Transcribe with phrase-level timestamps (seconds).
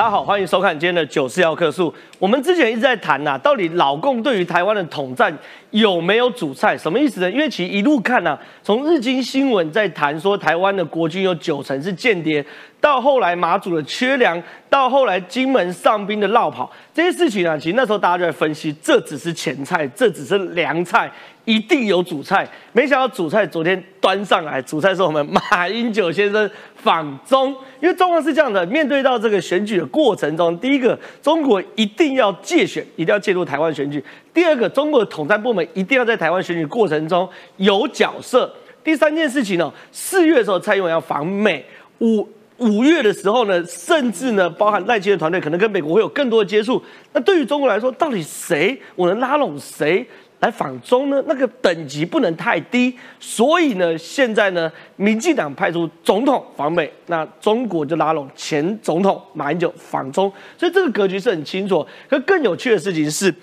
[0.00, 1.94] 大家好，欢迎收看今天的九四要客诉。
[2.18, 5.30] 我们之前一直在谈呐、到底老共对于台湾的统战
[5.72, 6.74] 有没有主菜？
[6.74, 7.30] 什么意思呢？
[7.30, 12.42] 因为其实一路看呐、从日经新闻在谈说台湾的国军有九成是间谍，
[12.80, 21.12] 到后来马祖的缺粮，到后来金门上兵的绕跑，这些事情啊，其实那时候大家就在分析，这只是前菜，这只是凉菜，
[21.44, 22.48] 一定有主菜。
[22.72, 27.54] 没想到主菜昨天端上来，主菜是我们马英九先生访中。
[27.80, 33.98] 因为状况是这样的，面对到这个选举的过程中，第一个，中国一定要借选，一定要介入台湾选举；
[34.34, 38.52] 第二个，中国的统战部门一定要在台湾选举过程中有角色。
[38.84, 41.64] 第三件事情呢，四月的时候蔡英文要访美，
[42.00, 42.26] 五
[42.58, 46.82] 五月的时候呢，甚至呢，包含赖清德团队可能跟美国会有更多的接触。
[47.12, 50.06] 那对于中国来说，到底谁我能拉拢谁
[50.40, 51.22] 来访中呢？
[51.26, 52.94] 那个等级不能太低。
[53.18, 61.86] 所以呢，现在呢，民进党派出总统访美，那中国就拉拢前总统马英九访中，所以这个格局是很清楚。
[62.08, 63.34] 可更有趣的事情是。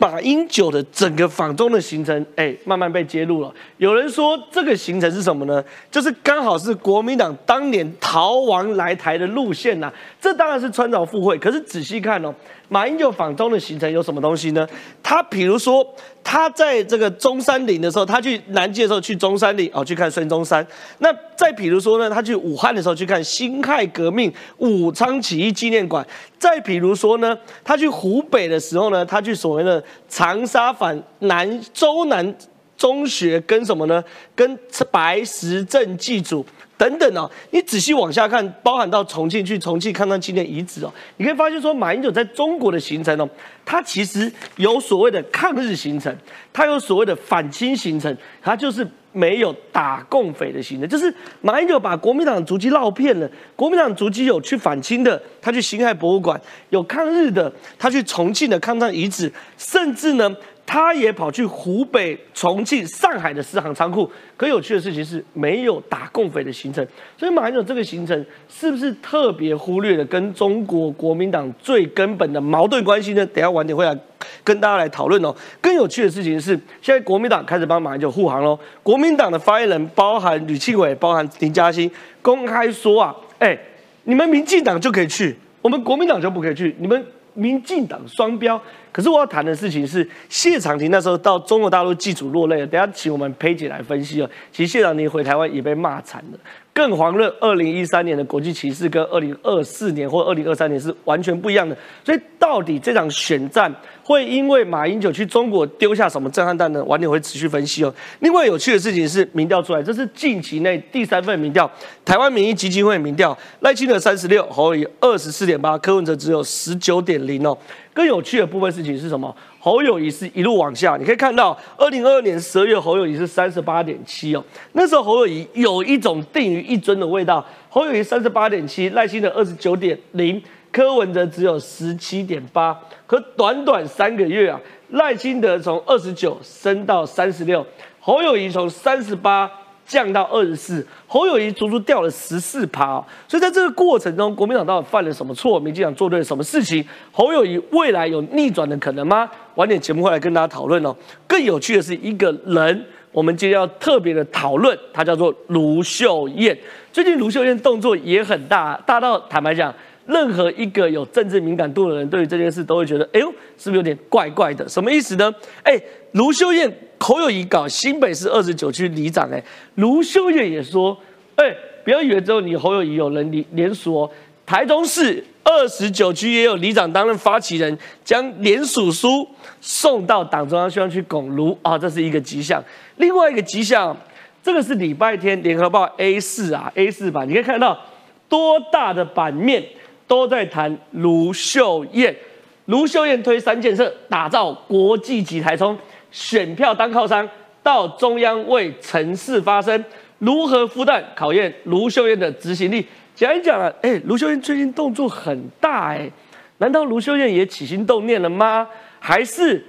[0.00, 3.52] 马英九的整个访中的行程，哎，慢慢被揭露了。
[3.78, 5.60] 有人说这个行程是什么呢？
[5.90, 11.36] 就是刚好是国民党当年逃亡来台的路线呐、这当然是穿凿附会。
[11.38, 12.32] 可是仔细看哦，
[12.68, 14.66] 马英九访中的行程有什么东西呢？
[15.02, 15.86] 他比如说
[16.22, 20.66] 他在这个中山陵的时候，他去南京的时候去中山陵哦，去看孙中山。
[20.98, 26.06] 那再比如说呢，他去武汉的时候去看辛亥革命武昌起义纪念馆。
[26.38, 32.34] 再比如说呢，他去湖北的时候呢，他去所谓的长沙反南周南
[32.76, 34.04] 中学跟什么呢？
[34.36, 34.58] 跟
[34.90, 36.44] 白石镇祭祖
[36.78, 37.30] 等等哦。
[37.50, 43.28] 你仔细往下看，包含到重庆去重庆看到纪念遗址哦，你可以发现说，马英九在中国的行程哦，
[43.66, 46.16] 他其实有所谓的抗日行程，
[46.52, 48.88] 他有所谓的反清行程，他就是。
[49.10, 53.28] 没有打共匪的行程，就是马英九把国民党足迹绕遍了。
[53.56, 60.30] 国民党足迹有去反清的，他去辛亥博物馆；有抗日的，他去重庆的抗战遗址，甚至呢，
[60.68, 64.08] 他也跑去湖北、重庆、上海的私行仓库。
[64.36, 66.86] 可有趣的事情是，没有打共匪的行程。
[67.16, 73.24] 所以马英九这个行程是不是特别忽略了跟中国国民党最根本的矛盾关系呢？
[73.28, 73.98] 等下晚点会来
[74.44, 75.34] 跟大家来讨论哦。
[75.58, 76.50] 更有趣的事情是，
[76.82, 78.58] 现在国民党开始帮马英九护航喽。
[78.82, 81.90] 国民党的发言人包含吕庆伟、包含林嘉欣，
[82.20, 83.58] 公开说啊，哎，
[84.04, 87.02] 你们民进党就可以去，我们国民党就不可以去，你们
[87.38, 88.60] 民进党双标。
[88.90, 92.66] 可是我要谈的事情是，谢长廷那时候到中国大陆祭祖落泪了。
[92.66, 94.28] 等下请我们佩姐来分析哦。
[94.50, 96.38] 其实谢长廷回台湾也被骂惨了。
[96.72, 101.76] 更遑论二零一三年的国际歧视跟二零二四年或二零二三年是完全不一样的。
[102.04, 103.72] 所以到底这场选战
[104.08, 106.82] 会因为马英九去中国丢下什么震撼弹呢？
[106.84, 107.94] 晚点会持续分析哦。
[108.20, 111.70] 另外有趣的事情是，民调出来，这是近期内第三份民调，
[112.06, 117.54] 台湾民意基金会民调，赖清德三十六，侯友宜二十四点八，柯文哲只有十九点零哦。
[117.92, 119.34] 更有趣的部分事情是什么？
[119.58, 124.42] 侯友谊是一路往下，你可以看到，二零二二年十二月侯友谊是三十八点七哦，
[124.72, 127.44] 那时候侯友谊有一种定于一尊的味道。
[127.68, 132.78] 侯友谊三十八点七，赖清德二十九点零，柯文哲只有十七点八。
[133.06, 137.66] 可短短三个月啊，赖清德从二十九升到三十六，
[138.00, 139.50] 侯友谊从三十八。
[139.88, 145.58] 降到二十四，侯友谊足足掉了十四趴，所以在这个过程中，国民党到底犯了什么错？
[145.58, 146.86] 民进党做对了什么事情？
[147.10, 149.26] 侯友谊未来有逆转的可能吗？
[149.54, 150.94] 晚点节目会来跟大家讨论哦。
[151.26, 156.54] 更有趣的是，一个人，我们今天要特别的讨论，他叫做卢秀燕。
[156.92, 159.74] 最近卢秀燕动作也很大，大到坦白讲，
[160.08, 164.68] 任何一个有政治敏感度的人，对于这件事都会觉得，哎呦，是不是有点怪怪的？
[164.68, 165.32] 什么意思呢？
[165.62, 165.80] 哎，
[166.12, 166.72] 卢秀燕。
[167.00, 169.40] 侯友谊搞新北市二十九区里长，哎，
[169.76, 170.98] 卢秀燕也说，
[171.36, 171.44] 哎，
[171.84, 174.10] 不要以为只有你侯友谊有人联联署哦，
[174.44, 179.26] 台中市二十九区也有里长担任发起人，将联署书
[179.60, 182.60] 送到党中央，希望去拱卢啊，这是一个迹象。
[182.96, 183.96] 另外一个迹象，
[184.42, 187.80] 这个是礼拜天联合报 A 四啊 A 四版，你可以看到
[188.28, 189.64] 多大的版面
[190.08, 192.16] 都在谈卢秀燕，
[192.64, 195.78] 卢秀燕推三建设，打造国际级台中。
[196.10, 197.28] 选票当靠山，
[197.62, 199.84] 到中央为城市发声，
[200.18, 202.84] 如何孵蛋考验卢秀燕的执行力？
[203.14, 206.10] 讲一讲啊，哎，卢秀燕最近动作很大哎，
[206.58, 208.66] 难道卢秀燕也起心动念了吗？
[208.98, 209.62] 还是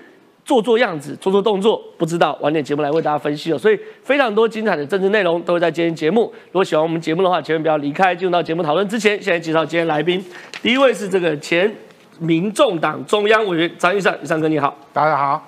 [0.50, 1.80] 做做样子、做做动作？
[1.96, 3.58] 不知道，晚点节目来为大家分析哦。
[3.60, 6.24] 所以非常多精彩的政治内容都会在今天节目。
[6.48, 8.16] 如果喜欢我们节目的话，千万不要离开。
[8.16, 10.26] 进入到节目讨论之前，现在介绍今天来宾，
[10.64, 11.72] 第一位是这个前
[12.18, 15.48] 民众党中央委员张玉善，玉善哥你好，大家好。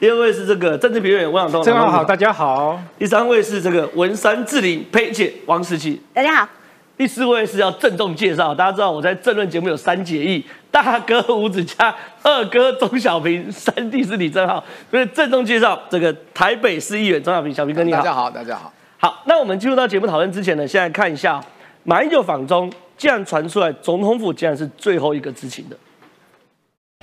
[0.00, 2.82] 第二位是这个政治评论员温晓东，正好好，大家好。
[2.98, 6.48] 第三位是这个文山治理佩姐王世琪，大家好。
[6.96, 10.44] 第四位是要郑重介绍，大家知道我在政论节目有三结义，
[10.74, 17.98] 大哥吴子嘉，二哥钟小平，三弟是李正浩，所以郑重介绍这个台北市议员钟小平，小平哥你好。
[17.98, 18.72] 大家好，大家好。
[18.98, 21.40] 好，那我们进入到节目讨论之前呢，现在看一下
[21.84, 25.76] 马英九访中，竟然传出来总统府竟然是最后一个知情的。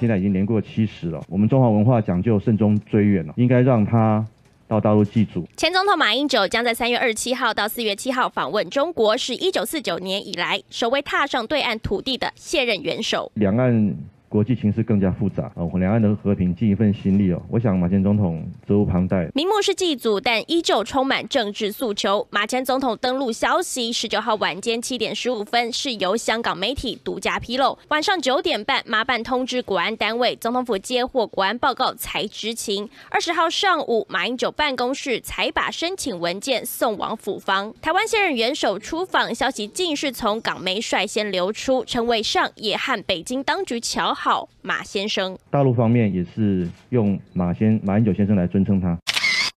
[0.02, 4.26] 现在已经年过七十了，我们中华文化讲究慎终追远了，应该让他。
[4.72, 5.46] 到大陆祭祖。
[5.58, 13.30] 前总统马英九将在三月二十七号到四月七号访问中国，是一九四九年以来首位踏上对岸土地的卸任元首。
[13.36, 13.94] 两岸。
[14.32, 17.42] 国际形势更加复杂哦，两岸的和平尽一份心力哦。
[17.50, 19.28] 我想马前总统责无旁贷。
[19.36, 22.26] 明目是祭祖，但依旧充满政治诉求。
[22.32, 27.78] 马前总统登陆消息，十九号晚间七点十五分是由香港媒体独家披露。
[27.90, 32.90] 晚上九点半，马办通知国安单位，总统府接获国安报告才知情。
[33.10, 37.74] 二十号上午，马英九办公室才把申请文件送往府方。
[37.82, 44.16] 台湾现任元首出访消息，竟是从港媒率先流出，成为上也和北京当局巧。
[44.24, 45.36] 好，马先生。
[45.50, 48.96] 大陆方面也是用马先马英九先生来尊称他。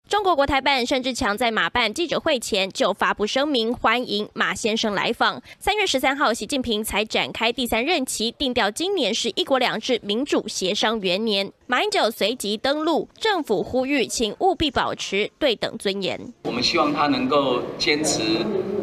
[0.09, 5.43] 中国国台办甚至强在马办记者会前就发布声明，欢迎马先生来访。
[5.59, 11.53] 三月十三号，习近平才展开第三任期，定调今年是一国两制民主协商元年。
[11.67, 16.19] 马英九随即登陆，政府呼吁，请务必保持对等尊严。
[16.45, 18.23] 我们希望他能够坚持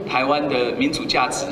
[0.08, 1.48] 台湾的民主价值。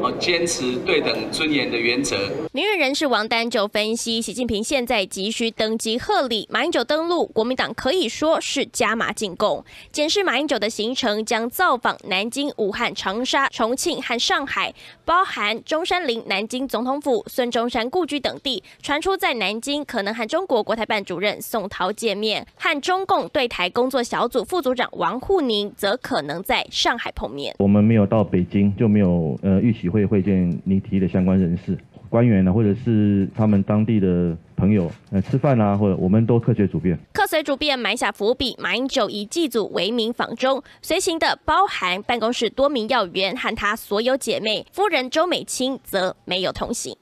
[0.00, 2.16] 哦，坚持对等尊严的原则。
[2.52, 9.64] 民运人士王丹就分析，习近平现在急需登基贺礼，马英九登陆，国民党可以说是加码进贡。
[9.90, 14.72] 检视马英九的行程，将造访南京、武汉、长沙、重庆和上海，
[15.04, 18.62] 包含中山陵、南京总统府、孙中山故居等地。
[18.82, 27.54] 传出在南京可能和中国国台办主任宋涛见面，和中共对台工作小组副组长王沪宁则可能在上海碰面。
[27.58, 31.76] 我们没有到北京，就没有呃预会会见你提的相关人士、
[32.08, 36.98] 官员呢，或者是他们当地的朋友，呃，吃饭啊，或者我们都客随主便。
[37.12, 46.96] 客随主便埋下伏笔，马英九以祭祖为名访中，随行的包含办公室多名要员和他所有姐妹，夫人周美青则没有同行。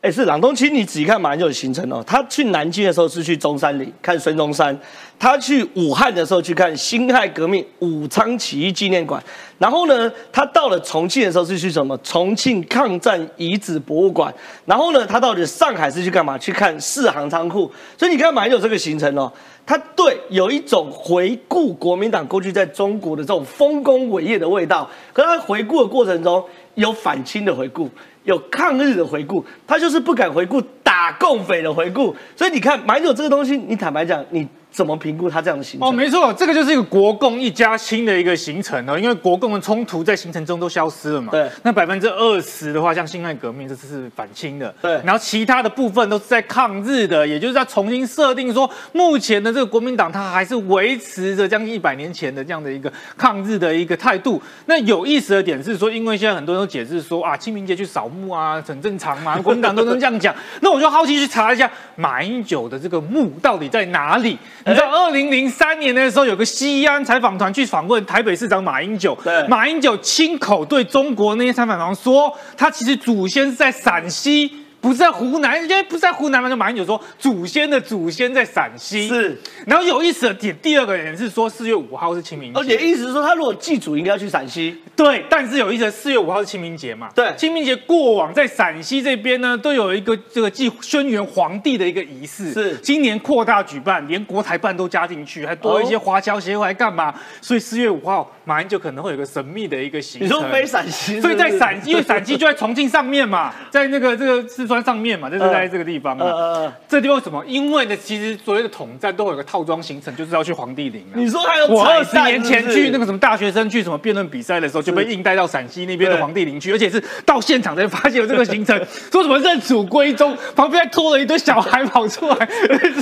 [0.00, 2.00] 哎，是朗东青，你仔细看马英九的行程哦。
[2.06, 4.78] 他去南京的时候是去中山陵看孙中山，
[5.18, 9.20] 他去武汉的时候去看辛亥革命武昌起义纪念馆，
[9.58, 14.32] 然后呢，他到了重庆的时候是去什么重庆抗战遗址博物馆，
[14.66, 16.38] 然后呢，他到了上海是去干嘛？
[16.38, 17.68] 去看四行仓库。
[17.96, 19.32] 所以你看马英九这个行程哦，
[19.66, 26.44] 他对有一种回顾国民党过去在中国的这种丰功伟业的味道，可他回顾的过程中
[26.76, 27.90] 有反清的回顾。
[28.28, 34.46] 有抗日的回顾，他就是不敢回顾打共匪的回顾，所以你看买酒这个东西，你坦白讲，你。
[34.78, 35.88] 怎么评估他这样的行程？
[35.88, 38.96] 哦，没错，这个就是一个国共一家亲的一个行程哦。
[38.96, 41.32] 因为国共的冲突在行程中都消失了嘛。
[41.32, 41.50] 对。
[41.64, 44.72] 那百分之二十的话，像辛亥革命，这次是反清的。
[44.80, 44.92] 对。
[45.04, 54.40] 然后其他的部分都是在抗日的，也就是在重新设定说，目前的这个国民党，它还是维持着将近一百年前的这样的一个抗日的一个态度。
[54.66, 60.32] 那有意思的点是说，因为现在很多人都解释说啊，清明节去扫墓啊，很正常嘛， 国民党都能这样讲。
[60.60, 64.38] 那我就好奇去查一下马英九的这个墓到底在哪里？
[64.68, 69.16] 你知道二零零三年的时候，有个西安采访团去访问台北市长马英九，
[69.48, 74.52] 马英九亲口对中国那些采访团说，他其实祖先是在陕西。
[74.80, 79.08] 不是在湖南，因为不是在湖南嘛，就马英九说祖先的祖先在陕西。
[79.08, 84.76] 是，然后有意思的点，第二个人是说四月五号是清明节，而且意思是说他如果祭祖应该要去陕西。
[84.94, 87.08] 对，但是有意思，四月五号是清明节嘛？
[87.14, 92.52] 对，清明节过往在陕西这边呢，都有一个这个祭轩辕皇帝的一个仪式。
[92.52, 97.14] 是，今年扩大举办，连国台办都加进去，还多一些华侨协会来干嘛？
[97.40, 100.26] 所以四月五号马英九可能会有个神秘的一个行程。
[100.26, 101.20] 你说飞陕西？
[101.20, 106.72] 所以在陕，因为陕西就在重庆上面嘛，在那个这个四川上面嘛，就是在这个地方嘛。
[106.86, 107.42] 这地方什么？
[107.46, 111.02] 因为呢，其实所谓的统战都有个套装行程，就是要去黄帝陵。
[111.14, 118.78] 你说还有我二十年前去那个什么大学生去什么辩论比赛的时候，就被硬带到陕西那边的黄帝陵去，而且是到现场才发现有这个行程，
[119.10, 122.48] 说什么认祖归宗，旁边还拖了一堆小孩跑出来，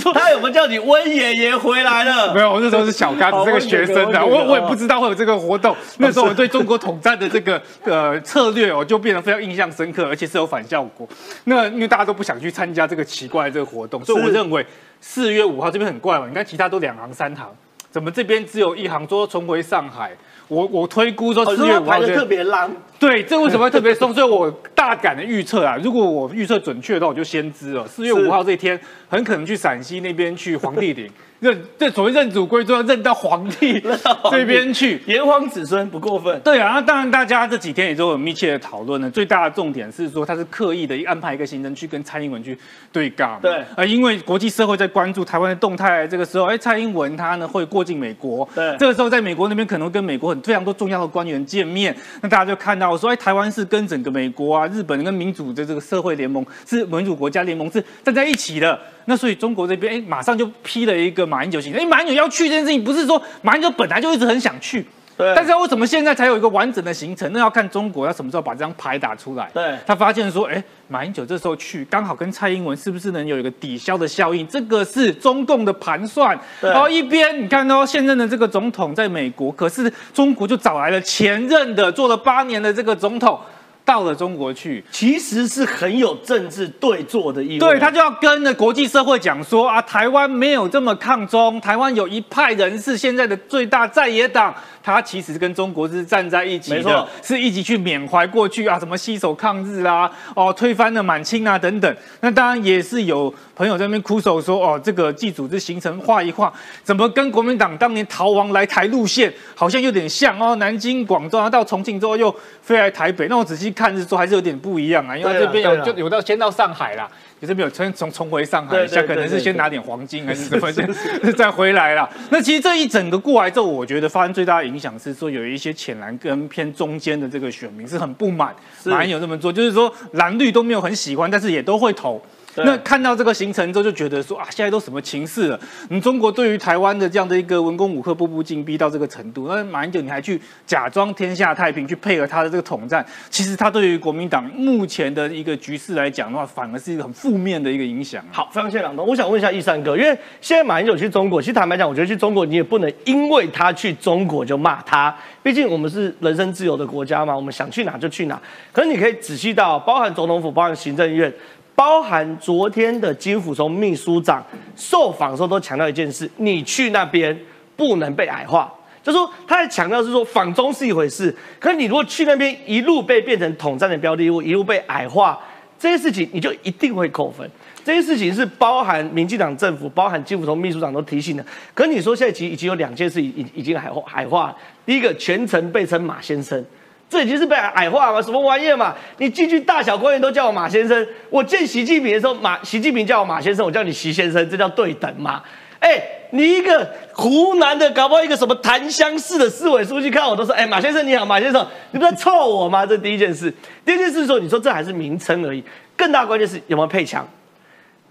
[0.01, 2.35] 说 他有没有叫你温爷爷回来了？
[2.35, 5.75] 没有，我那时候是小刚，这个学生的，我我也不知道会有这个活动。
[5.99, 11.09] 那时候我对中国统战的这个呃策略哦，就变得非常印象深刻，而且是有反效果。
[11.45, 14.65] 那因为大家都不想去参加这个奇怪的这个活动，所以我认为
[15.01, 16.27] 四月五号这边很怪嘛。
[16.29, 17.49] 你看其他都两行三行，
[17.91, 20.13] 怎么这边只有一行说重回上海？
[20.49, 22.71] 我我推估说四月五号特别浪。
[22.99, 24.15] 对，这为什么会特别松？
[24.15, 27.87] 所以我大胆的预测啊，如果我预测准确的话，我就先知了。
[27.89, 31.11] 四月五号这一天很可能去陕西那边去黄帝陵。
[31.41, 33.83] 认这所谓认祖归宗，要认到皇帝
[34.31, 35.01] 这边去。
[35.07, 36.41] 炎黄子孙不过分。
[36.41, 39.11] 对啊，那当然大家这几天也都有密切的讨论呢。
[39.11, 42.59] 最大的重点是说，他是刻意的安排一个行程去跟蔡英文去
[42.91, 43.39] 对杠。
[43.41, 48.49] 对，呃，因为国际社会在关注台湾的动态，这个时候，哎，蔡英文他呢会过境美国。
[48.55, 51.95] 对，这个时候在美国那边可能跟美国很非常多重要的官员见面。
[52.23, 58.79] 那大家就看到说，哎，台湾是跟整个美国啊、日本跟民主的这个社会联盟是民主国家联盟是站在一起的。
[59.07, 61.81] 那所以中国这边哎，马上就批了一个马英九行程。
[61.81, 64.85] 哎，马英九要去这件事情，不是说马英九本来就一直很想去，
[65.17, 65.33] 对。
[65.35, 67.33] 但是为什么现在才有一个完整的行程？
[67.33, 69.49] 那要看中国要什么时候把这张牌打出来。
[69.55, 69.77] 对。
[69.87, 74.47] 他发现说，哎，马英九这时候去，刚好跟蔡英文是不是能有一个抵消的效应？
[74.49, 76.37] 这个是中共的盘算。
[76.61, 83.39] 然后一边你看到现任的这个总统在美国，可是中国就找来了前任的做了八年的这个总统。
[83.87, 87.59] 到了中国去，其实是很有政治对坐的意味。
[87.59, 94.53] 对他就要跟着国际社会讲说啊，台湾没有这么抗中，台湾有一派人是现在的最大在野党。
[94.87, 101.97] 他其实跟中国是站在一起的，是一起去缅怀过去啊，什么携手抗日啊，哦，推翻了满清啊等等。
[102.21, 106.53] 那当然也是有朋友在那边哭手说，哦，这个祭祖之行程画一画，
[106.85, 110.55] 怎么跟国民党当年逃亡来台路线好像有点像哦？
[110.55, 117.11] 南京、广州啊，到重庆之后又飞来台北，那我仔细看是说还是有点不一样啊，因为这边有就有到先到上海啦。
[117.41, 122.09] 也是没有重重重回上海一，下可能是先拿点黄金还是什么，再回来了。
[122.31, 132.21] 那其实这一整个过来之后，我觉得发生最大的影响是说，有一些浅蓝跟偏中间的这个选民是很不满，马英九这么做，就是说蓝绿都没有很喜欢，但是也都会投。
[132.65, 135.61] 那看到这个行程之后，就觉得说啊，现在都什么情势了？
[135.91, 148.25] 你中国对于台湾的这样的一个文攻武克、步步进逼到这个程度，那马英九你还去假装天下太平，去配合他的这个统战，其实他对于国民党目前的一个局势来讲的话，反而是一个很负面的一个影响。
[148.33, 149.07] 好，非常谢谢朗东。
[149.07, 158.41] 我想问一下易三哥，因为现在马英九去中国，其实坦白讲，我觉得去中国你也不能因为他去中国就骂他，毕竟我们是人身自由的国家嘛，我们想去哪就去哪。
[158.73, 161.33] 可是你可以仔细到，包含总统府，包含行政院。
[161.77, 167.39] 包含昨天的金辅中秘书长受访时候都强调一件事：你去那边
[167.77, 168.73] 不能被矮化。
[169.03, 175.39] 就说他在强调是说访中是一回事，可是你如果去那边一路被变成统战的标的物，一路被矮化，
[175.79, 177.49] 这些事情你就一定会扣分。
[177.85, 181.47] 这些事情是包含民进党政府、包含金辅中秘书长都提醒的。
[181.73, 184.53] 可你说现在其实已经有两件事已已经矮化矮化，
[184.85, 186.65] 第一个全程被称马先生。
[187.09, 188.95] 这已经是被矮化了，什么玩意嘛？
[189.19, 195.43] 你进去大小官员都叫我马先生，我见习近平的时候，马习近平叫我马先生，我叫你习先生，这叫对等嘛？
[195.79, 202.85] 哎，你一个湖南的，搞不好一个什么檀香市的市委书记看我都说，哎，马先生你好，马先生，你不在臭我吗？
[202.85, 203.53] 这第一件事。
[203.85, 205.63] 第二件事是说，你说这还是名称而已，
[205.97, 207.25] 更大关键是有没有配枪？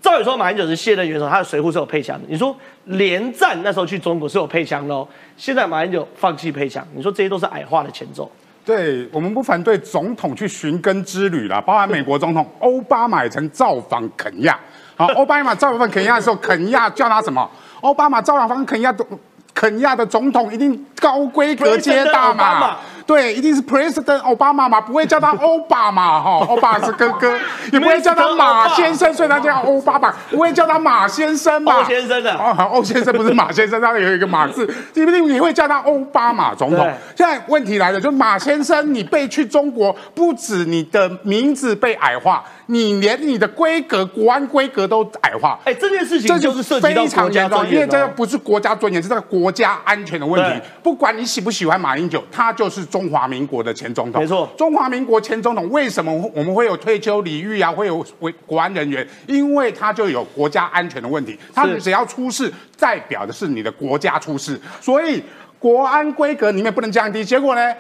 [0.01, 2.25] 照理说，马英九是卸任元首，他的随扈是有配枪的。
[2.29, 8.31] 你说连战那时候去中国是有配枪喽，现在马英九放弃配枪，你说这些都是矮化的前奏。
[8.65, 14.59] 对我们不反对总统去寻根之旅啦，包含美国总统奥巴马也曾造访肯亚。
[14.95, 17.47] 好， 奥巴马造访肯亚的时候，肯亚叫他什么？
[17.81, 19.05] 奥巴马造访肯亚的
[19.53, 22.77] 肯亚的总统一定高规格接大嘛。
[23.05, 27.31] 对，一定是 President Obama 嘛，不会叫他 欧巴嘛，哈，欧巴是哥哥，
[27.71, 31.77] 也不会叫他马先生，所以他叫欧巴吧，不会叫他马先生嘛。
[31.77, 36.91] 欧先生的，哦，欧先生不是马先生，他有一个马字，你不定你会叫他欧巴马总统。
[37.15, 42.43] 现在问题来了，就马先生，你被去中国，不止你的名字被矮化。
[42.67, 50.67] 你连你的规格、国安规格都矮化，哎，这件事情这就是非常严重，因为这个不是国家尊严，是这个国家安全的问题。
[50.81, 54.21] 不管你喜不喜欢马英九，他就是中华民国的前总统。
[54.21, 57.71] 没错，中华民国前总统为什么我们会有退休礼遇啊？
[57.71, 59.07] 会有为国安人员？
[59.27, 65.21] 因为他就有国家安全的问题，他只要出事，代表的是你的国家出事，所以
[65.59, 67.23] 国安规格里面不能降低。
[67.23, 67.73] 结果呢？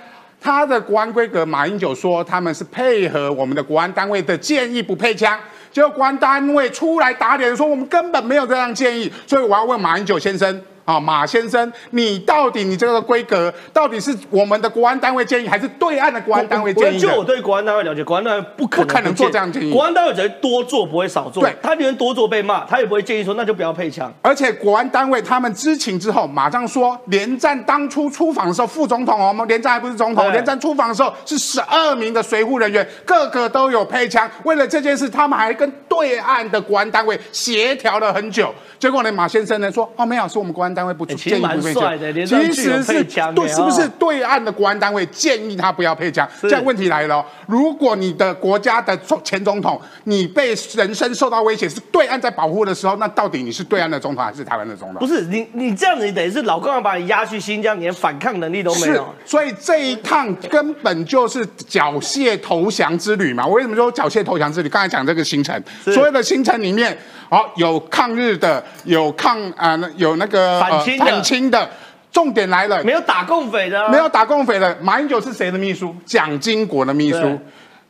[0.45, 5.35] 他的国安规格，马英九说他们是配合我们的国安单位的建议不配枪，
[5.71, 10.61] 结果国安单位出来打脸，说我们根本没有这样建议，所以我要问马英九先生。
[10.85, 16.99] 啊，马先生，你到底你这个规格到底是我们的国安单位建议，还是对岸的国安单位建议？
[16.99, 19.71] 就我对国安单位了解，国安单位不可能做这样建议。
[19.71, 21.41] 国安单位只会多做，不会少做。
[21.41, 24.13] 对，他宁愿多做被骂，他也不会建议说那就不要配枪。
[24.21, 34.29] 而且国安单位他们知情之后，马上说连战当初出访的时候，副总统哦，我们连战还不是总统，连战出访的时候是十二名的随护人员，个个都有配枪。
[34.43, 38.53] 为了这件事，他们还跟对岸的国安单位协调了很久。
[38.77, 41.97] 结果呢，马先生呢说哦没有，是我们国安单位不其实建议不配枪
[42.51, 43.03] 其实是
[43.33, 46.27] 对，是不是哦对岸的国安单位建议他不要配枪？
[46.41, 54.99] 是这样问题来了哦，如果你的国家的总前总统你被人身受到威胁，是对岸在保护的时候，那到底你是对岸的总统还是台湾的总统？
[54.99, 63.45] 不是你你这样子，你等于是老共要把你押去新疆，你连反抗能力都没是有。，所以这一趟根本就是缴械投降之旅嘛。
[63.45, 64.69] 我为什么说缴械投降之旅？
[64.69, 66.97] 刚才讲这个行程，所有的行程里面，
[67.29, 71.69] 哦，有抗日的，有抗啊、那有那个反清的反清的。
[72.11, 75.93] 重点来了，没有打共匪的、啊，没有打共匪的，马英九是谁的秘书？
[76.05, 77.39] 蒋经国的秘书对。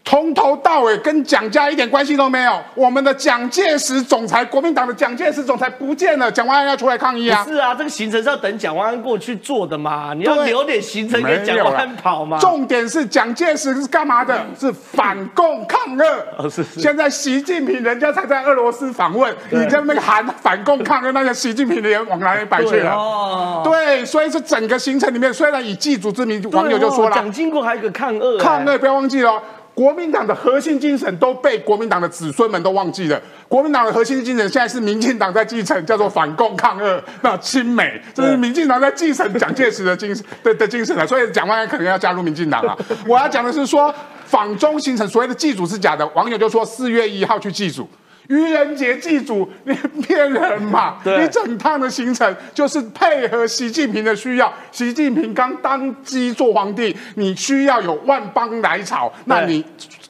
[0.07, 2.61] 从头到尾跟蒋家一点关系都没有。
[2.75, 7.43] 我们的蒋介石总裁，国民党的蒋介石总裁不见了，蒋万安要出来抗议啊！
[7.43, 12.37] 不是啊，这个行程是要等蒋万安过去做的嘛，你要留点行程给蒋万安跑嘛。
[12.39, 14.45] 重点是蒋介石是干嘛的？
[14.59, 16.03] 是反共抗日。
[16.37, 22.91] 哦是是现在习近平人家才在俄罗斯访问，你在那个喊反共抗日，那个习近平的人往哪里摆去对了？
[22.91, 29.41] 哦，对，所以是整个行程里面，虽然以祭祖之名，对网友就说了，哦蒋经国还有个抗俄、哎抗日不要忘记了哦。
[29.75, 33.21] 国民党的核心精神都被国民党的子孙们都忘记了。
[33.49, 41.05] 国民党的核心精神现在是民进党在继承，叫做反共抗日，那亲美，这是民进党在继承蒋介石的精神的的精神了。
[41.05, 42.75] 所以蒋万安可能要加入民进党啊。
[43.05, 43.93] 我要讲的是说，
[44.25, 47.87] 访中行程所谓的祭祖是假的，网友就说四月一号去祭祖。
[48.27, 50.97] 愚人节祭祖， 你骗人嘛？
[51.03, 54.53] 你整趟的行程就是配合习近平的需要。
[54.71, 59.63] 习近平刚当基做皇帝，你需要有万邦来朝，那你。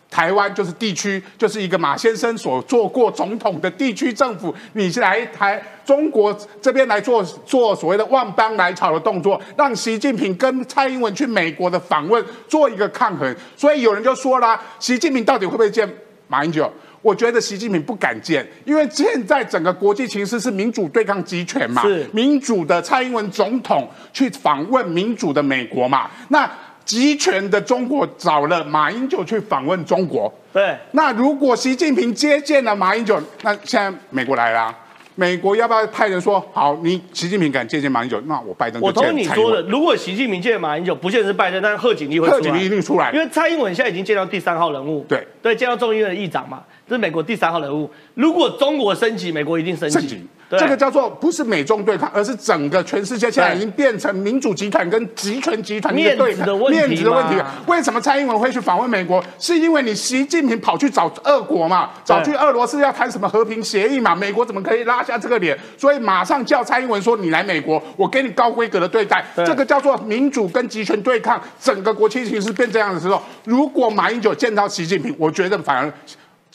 [0.08, 13.36] 台湾就是地区，就是一个马先生所做过总统的地区政府，你是来台中国这边来做做所谓的万邦来朝的动作，让习近平跟蔡英文去美国的访问做一个抗衡。
[13.58, 15.86] 所以有人就说啦，习近平到底会不会见
[16.30, 16.72] 马英九？
[17.06, 26.50] 我觉得习近平不敢见，因为现在整个国际形势是民主对抗集权嘛是，民主的蔡英文总统去访问民主的美国嘛，那
[26.84, 34.74] 集权的中国找了马英九去访问中国，对，那如果习近平接见了马英九，那现在美国来啦、
[35.14, 36.76] 美国要不要派人说好？
[36.82, 39.62] 你习近平敢接见马英九，那我拜登就我同你说的。
[39.70, 42.40] 如果习近平见马英九，不见得是拜登，但是贺锦丽会出来。
[42.40, 47.90] 贺锦丽一定出来因为蔡英文现在已经见到第三号人物，对对，见到众议院的议长嘛，这是美国第三号人物。
[48.14, 50.00] 如果中国升级，美国一定升级。
[50.00, 57.46] 升级，对这个叫做不是美中对抗，而是整个全世界现在已经变成民主集团跟集权集团面子的问题面子的问题嘛。
[57.66, 59.24] 为什么蔡英文会去访问美国？
[59.40, 64.16] 是因为你习近平跑去找俄国嘛，找去俄罗斯要谈什么和平协议嘛？
[64.16, 65.58] 美国怎么可以拉下这个脸？
[65.76, 75.92] 所以马上叫蔡英文说：“你来美国，我给你高规格的对待。”对这个叫做民主跟集权对抗，整个国际形势变这样的时候，如果马英九见到习近平，我觉得反而。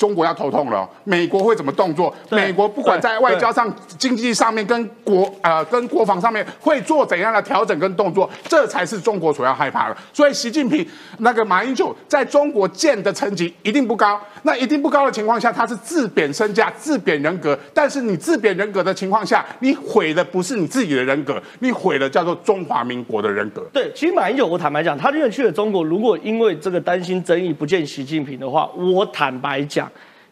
[0.00, 2.10] 中国要头痛了哦，美国会怎么动作？
[2.30, 9.96] 美国不管在外交上、经济上面、跟国呃跟国防上面会做怎样的调整跟动作，这才是中国所要害怕的。
[10.10, 10.86] 所以习近平
[11.18, 17.58] 那个马英九在中国建的层级一定不高，那一定不高的情况下，他是自贬身价、自贬人格。
[17.74, 23.60] 但是你自贬人格的情况下，你毁的不是你自己的人格，你毁了叫做中华民国的人格。
[23.70, 29.89] 对，其实马英九，我坦白讲，他因为去了中国，如果因为这个担心争议不见习近平的话，我坦白讲，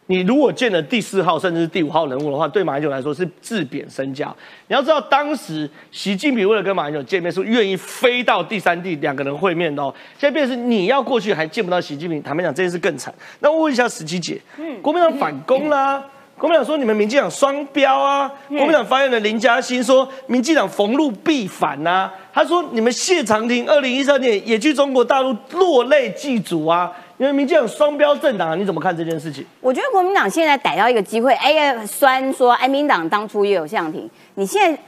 [0.09, 4.35] 你如果见了第四号甚至是第五号人物的话，对马英九来说是自贬身价。
[4.67, 9.93] 你要知道，当时习近平为了跟马英九见面，是愿意飞到第三地两个人会面的哦。
[10.17, 13.13] 现在变成是你要过去还见不到习近平，坦白讲这件事更惨。
[13.39, 14.41] 那我问一下十七姐，
[14.81, 16.03] 国民党反攻啦、
[16.39, 29.43] 国民党说你们民进党双标啊，国民党发言人林嘉欣说民进党逢路必反呐、他说你们谢长廷二零一三年也去中国大陆落泪祭祖啊，因为民进党双标政党啊，你怎么看这件事情？
[29.59, 34.81] 我觉得国民党现在逮到一个机会，哎呀，酸说哎，民党当初也有向庭，你现在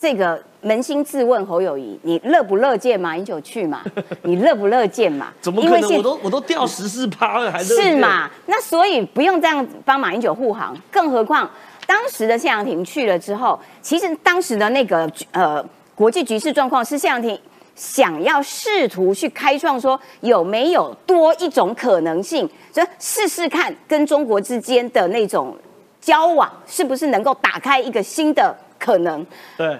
[0.00, 3.82] 这个扪心自问侯友谊，你乐不乐见马英九去嘛？
[4.24, 5.30] 你乐不乐见嘛？
[5.42, 5.94] 怎么可能？
[5.94, 7.96] 我都我都掉十四趴了，还乐是？
[7.96, 8.30] 嘛？
[8.46, 11.48] 那所以不用这样帮马英九护航，更何况
[11.86, 15.62] 当时的谢长廷去了之后，其实当时的那个呃
[15.94, 17.38] 国际局势状况是谢长廷
[17.74, 25.54] 想要试图去开创说有没有多一种可能性，就试试看跟中国之间的那种
[26.00, 29.26] 交往是不是能够打开一个新的可能。
[29.56, 29.78] 对，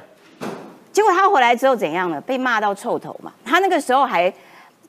[0.92, 2.20] 结果他回来之后怎样呢？
[2.20, 3.32] 被骂到臭头嘛。
[3.44, 4.32] 他那个时候还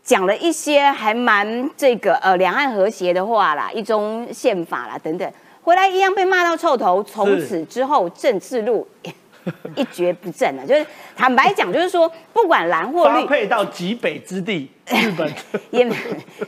[0.03, 7.03] 讲了一些还蛮这个呃两岸和谐的话啦，一中宪法啦等等，回来一样被骂到臭头。
[7.03, 8.87] 从此之后政治路
[9.75, 10.65] 一蹶不振了。
[10.65, 10.85] 就是
[11.15, 15.31] 坦白讲，就是说不管蓝或绿，发配到极北之地，日本。
[15.69, 15.95] 也没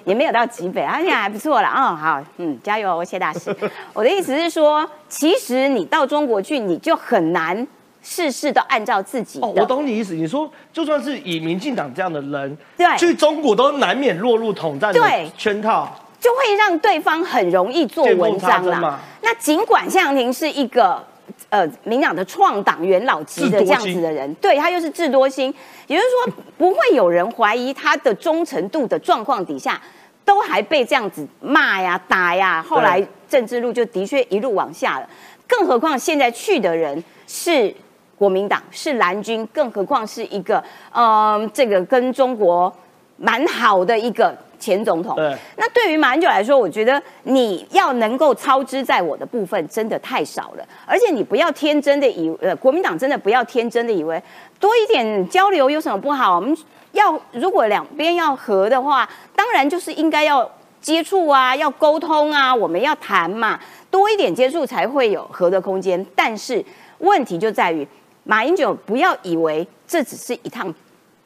[0.06, 1.68] 也没有到极北，而且还不错了。
[1.68, 3.56] 哦，好，嗯，加油哦，谢大师。
[3.94, 7.68] 我的意思是说，其实你到中国去，你就很难
[8.04, 9.48] 事事都按照自己的。
[9.48, 10.13] 哦，我懂你意思。
[10.13, 15.92] 你说就算是以民进党这样的人，对去中国都难免落入统战的对圈套。
[16.20, 18.98] 就会让对方很容易做文章啦。
[19.22, 21.06] 那尽管谢长廷是一个
[21.50, 25.54] 呃民党的创党元老级的这样子的人，对他又是智多星，
[25.86, 29.82] 也就是说不会有人怀疑他的忠诚度的状况底下，
[30.24, 35.10] 都还被这样子骂呀打呀，后来政治路就的确一路往下了。
[35.46, 37.76] 更何况现在去的人是
[38.24, 42.74] 国民党，是蓝军，更何况是一个嗯、这个跟中国
[43.18, 45.14] 蛮好的一个前总统。
[45.18, 54.24] 对那对于马英九来说，我觉得你要能够操之在我的部分真的太少了，而且你不要天真的以呃，国民党真的不要天真的以为
[54.58, 56.38] 多一点交流有什么不好？
[56.38, 56.58] 我们
[56.94, 63.60] 要如果两边要和的话，当然就是应该要接触啊，要沟通啊，我们要谈嘛，
[63.92, 66.06] 多一点接触才会有和的空间。
[66.16, 66.64] 但是
[67.00, 67.86] 问题就在于，
[68.24, 70.74] 马英九不要以为这只是一趟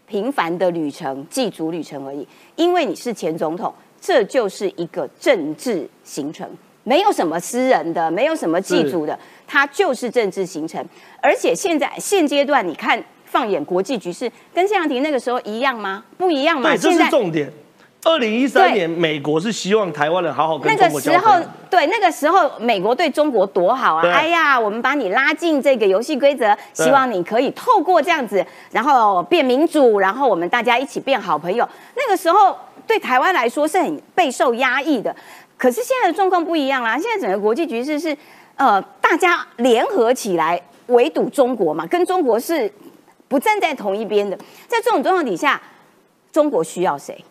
[0.07, 6.49] 平凡的旅程、祭祖旅程而已，因为你是前总统，这就是一个政治行程，
[6.83, 10.83] 没有什么私人的，没有什么祭祖的，它就是政治行程。
[11.21, 16.03] 而且现在现阶段，你看放眼国际局势，跟谢长廷那个时候一样吗？
[16.17, 16.69] 不一样嘛。
[16.69, 17.51] 对，这是重点。
[18.03, 21.33] 二零一三年，美国是希望台湾人好好跟那中国个时候
[21.69, 24.07] 对那个时候，美国对中国多好啊！
[24.07, 31.67] 哎呀，我们把你拉进这个游戏规则，希望你可以透过这样子，然后变民主，然后我们大家一起变好朋友。
[31.95, 32.55] 那个时候
[32.85, 35.13] 对台湾来说是很备受压抑的，
[35.57, 38.15] 可是现在的状况不一样啦，现在整个国际局势是，
[38.55, 42.71] 呃，大家联合起来围堵中国嘛，跟中国是
[43.27, 44.37] 不站在同一边的。
[44.67, 45.59] 在这种状况底下，
[46.31, 47.21] 中国需要谁？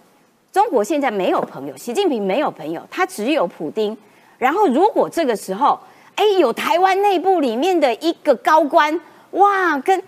[0.56, 3.94] 中国现在没有朋友，习近平没有朋友，他只有普丁。
[4.38, 5.78] 然后如果这个时候，
[6.14, 8.98] 哎，有台湾内部里面的一个高官，
[9.32, 10.02] 哇，跟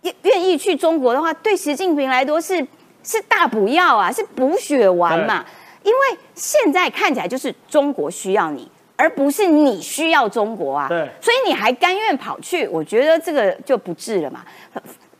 [0.00, 2.66] 愿愿意去中国的话，对习近平来说是
[3.04, 5.44] 是大补药啊，是补血丸嘛。
[5.82, 10.88] 因为现在看起来就是中国需要你，而不是你需要中国啊。
[10.88, 14.42] 对所以你还甘愿跑去，我觉得这个就不智了嘛。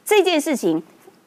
[0.07, 0.83] 这件事情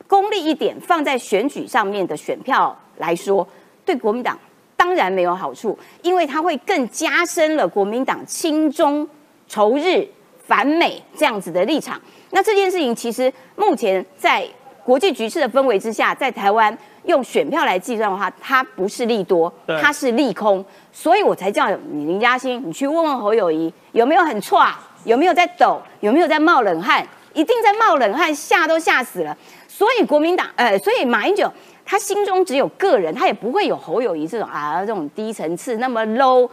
[0.07, 3.45] 功利一点，放在选举上面的选票来说，
[3.83, 4.39] 对国民党
[4.77, 9.07] 当然没有好处，因为它会更加深了国民党亲中
[9.47, 10.07] 仇日、
[10.47, 11.99] 反美这样子的立场。
[12.29, 14.47] 那这件事情其实目前在
[14.85, 24.65] 国际局势的氛围之下，在台湾用选票来计算的话，它不是利多，它是利空，所以我才叫你林嘉欣，你去问问侯友谊有没有很错，
[25.03, 29.37] 有没有在抖，有没有在冒冷汗，一定在冒冷汗，吓都吓死了。
[29.67, 31.51] 所以国民党，呃，所以马英九
[31.91, 36.49] 他心中只有个人，他也不会有侯友谊这种啊这种低层次那么 low，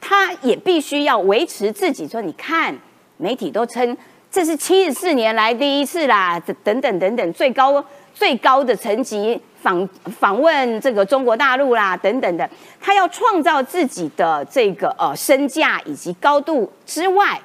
[0.00, 2.72] 他也必须要维持自己说，你看
[3.16, 3.96] 媒体都称
[4.30, 9.84] 这是七十四年来第一次啦，等等等等最高最高的层级访
[10.16, 12.48] 访问这个中国大陆啦，等等的，
[12.80, 17.36] 他要创造自己的这个呃身价以及高度之外，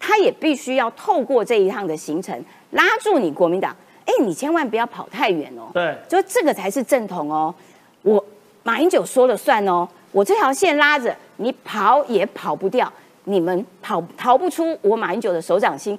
[0.00, 3.76] 他也必须要透过这一趟的行程拉住你国民党，
[4.06, 5.68] 哎，你千万不要跑太远哦。
[5.74, 7.54] 对，就这个才是正统哦。
[8.02, 8.24] 我
[8.62, 12.90] 马英九说了算哦，我这条线拉着，你跑也跑不掉，
[13.24, 15.98] 你们跑逃不出我马英九的手掌心。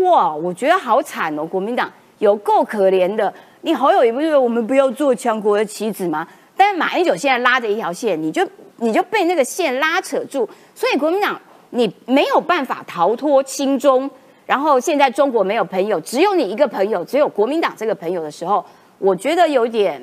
[0.00, 3.32] 哇，我觉得好惨哦，国民党有够可怜的。
[3.62, 6.26] 你好友谊不是说我们不要做强国的棋子吗？
[6.56, 14.08] 但是马英九现在拉着一条线，你就你就被那个线拉扯住，所以国民党你没有办法逃脱亲中。
[14.46, 18.64] 然后现在中国没有朋友，只有你一个朋友，只有国民党这个朋友的时候，
[18.98, 20.00] 我觉得有点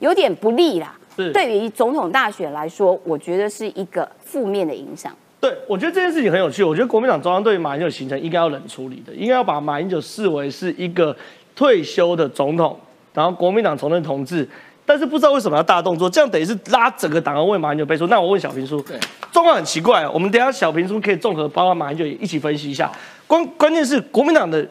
[0.00, 0.94] 有点不利啦。
[1.16, 5.14] 是对于总统大选来说，我觉得是一个负面的影响。
[5.40, 6.64] 对，我觉得这件事情很有趣。
[6.64, 11.14] 我觉得国民党中央对于马英九行程应该要冷处理的，应该要把马英九视为是一个
[11.54, 12.76] 退休的总统，
[13.12, 14.48] 然后国民党重任同志。
[14.86, 18.06] 但是不知道为什么要大动作，这样等于是拉整个党要为马英九背书。
[18.08, 18.98] 那我问小平叔，对，
[19.32, 20.06] 状况很奇怪。
[20.08, 22.90] 我们等一下小平叔可以综合包括马英九也一起分析一下。
[23.34, 24.64] 关关键是国民党的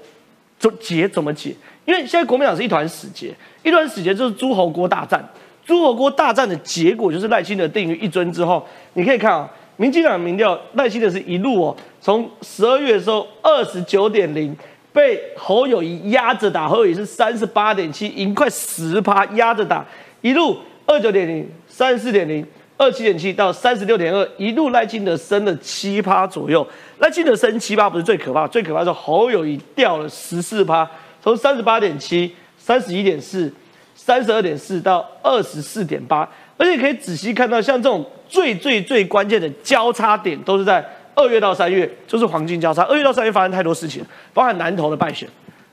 [0.58, 1.54] 怎结怎么解？
[1.84, 5.22] 因为现在国民党是一团死结，一团死结就是诸侯国大战。
[5.66, 14.56] 诸侯国大战的结果就是赖清德定于一尊之后，你可以看啊，民进党民调赖清德是一路哦，从十二月的时候二十九点零
[14.94, 19.86] 被侯友谊压着打，侯友谊是三十八点七，赢快十趴，压着打，
[20.22, 22.46] 一路二九点零、三十四点零、
[22.78, 26.66] 二七点七到三十六点二，一路赖清德升了七趴左右。
[27.04, 30.90] 赖清德升七八不是最可怕，最可怕是侯友谊掉了十四趴，
[31.22, 33.52] 从三十八点七、三十一点四。
[33.96, 40.84] 三十二点四到二十四点八，而且可以仔细看到，像这种最最最关键的交叉点，都是在
[41.16, 45.30] 二月到三月就是黄金交叉，二月到三月发生太多事情，包含南投的败选，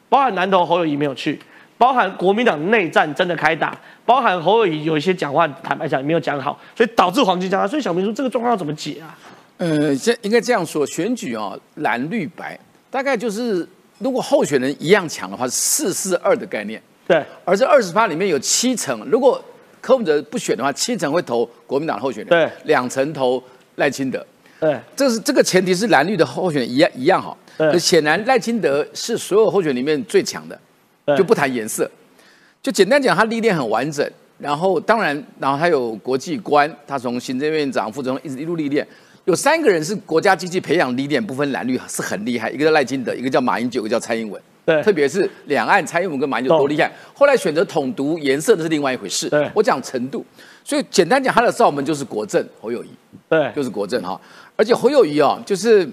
[0.09, 1.41] 包含南投侯友谊没有去，
[1.77, 7.67] 包含国民党内战真的开打，包含侯友谊有一些讲话坦白讲没有讲好，所以导致黄金交叉。
[7.67, 9.17] 所以小明说这个状况要怎么解啊？
[9.61, 12.59] 呃，这应该这样说，选举啊，蓝绿白
[12.91, 13.69] 大概就是
[13.99, 16.81] 如果候选人一样强的话，是四四二的概念。
[17.07, 19.39] 对，而这二十八里面有七成，如果
[19.83, 23.43] 柯文哲不选的话，七成会投国民党候选人，对，两成投
[23.75, 24.27] 赖清德，
[24.59, 27.37] 对，这是这个前提是蓝绿的候选人一样一样好。
[27.59, 30.59] 对可显然赖清德是所有候选人里面最强的，
[31.15, 31.91] 就不谈颜色，
[32.63, 38.87] 就简单讲，他历练很完整，然后当然，然后他有国际观，他从行政院长、副总统一直一路历练。
[39.31, 44.43] 有三个人是国家经济培养理念不分蓝绿是很厉害，一个叫赖清德，一个叫马英九，一个叫蔡英文。
[44.67, 49.29] 对特别是两岸蔡英文跟马英九多厉害，后来选择统独颜色的是另外一回事。
[49.29, 50.27] 对我讲程度，
[50.65, 52.89] 所以简单讲，他的罩门就是国政侯友谊，
[53.29, 54.21] 对，就是国政哈。
[54.57, 55.89] 而且侯友谊哦，就是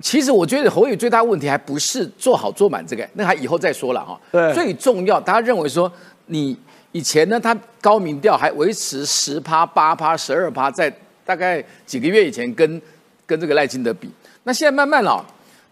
[0.00, 4.20] 其实我觉得侯友谊最大问题还不是做好做满这个，那还以后再说了哈。
[4.32, 5.90] 对最重要，大家认为说
[6.26, 6.58] 你
[6.90, 10.92] 以前呢，他高民调还维持十趴、八趴、十二趴，在
[11.30, 12.82] 大概几个月以前跟
[13.24, 14.10] 跟这个赖清德比，
[14.42, 15.24] 那现在慢慢了、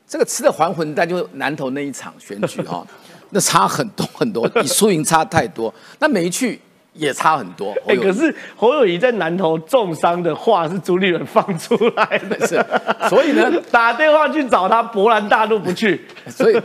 [0.07, 2.87] 这个吃的还魂蛋就是南投那一场选举哈、
[3.31, 5.75] 那差很多很多，比输赢差太多。
[5.99, 6.61] 那没去
[6.93, 7.75] 也差很多。
[7.89, 12.65] 哎、可是侯友谊在南投重伤的话是朱立伦放出来的，是
[13.09, 16.01] 所以呢， 打电话去找他，勃然大怒不去。
[16.31, 16.63] 所以，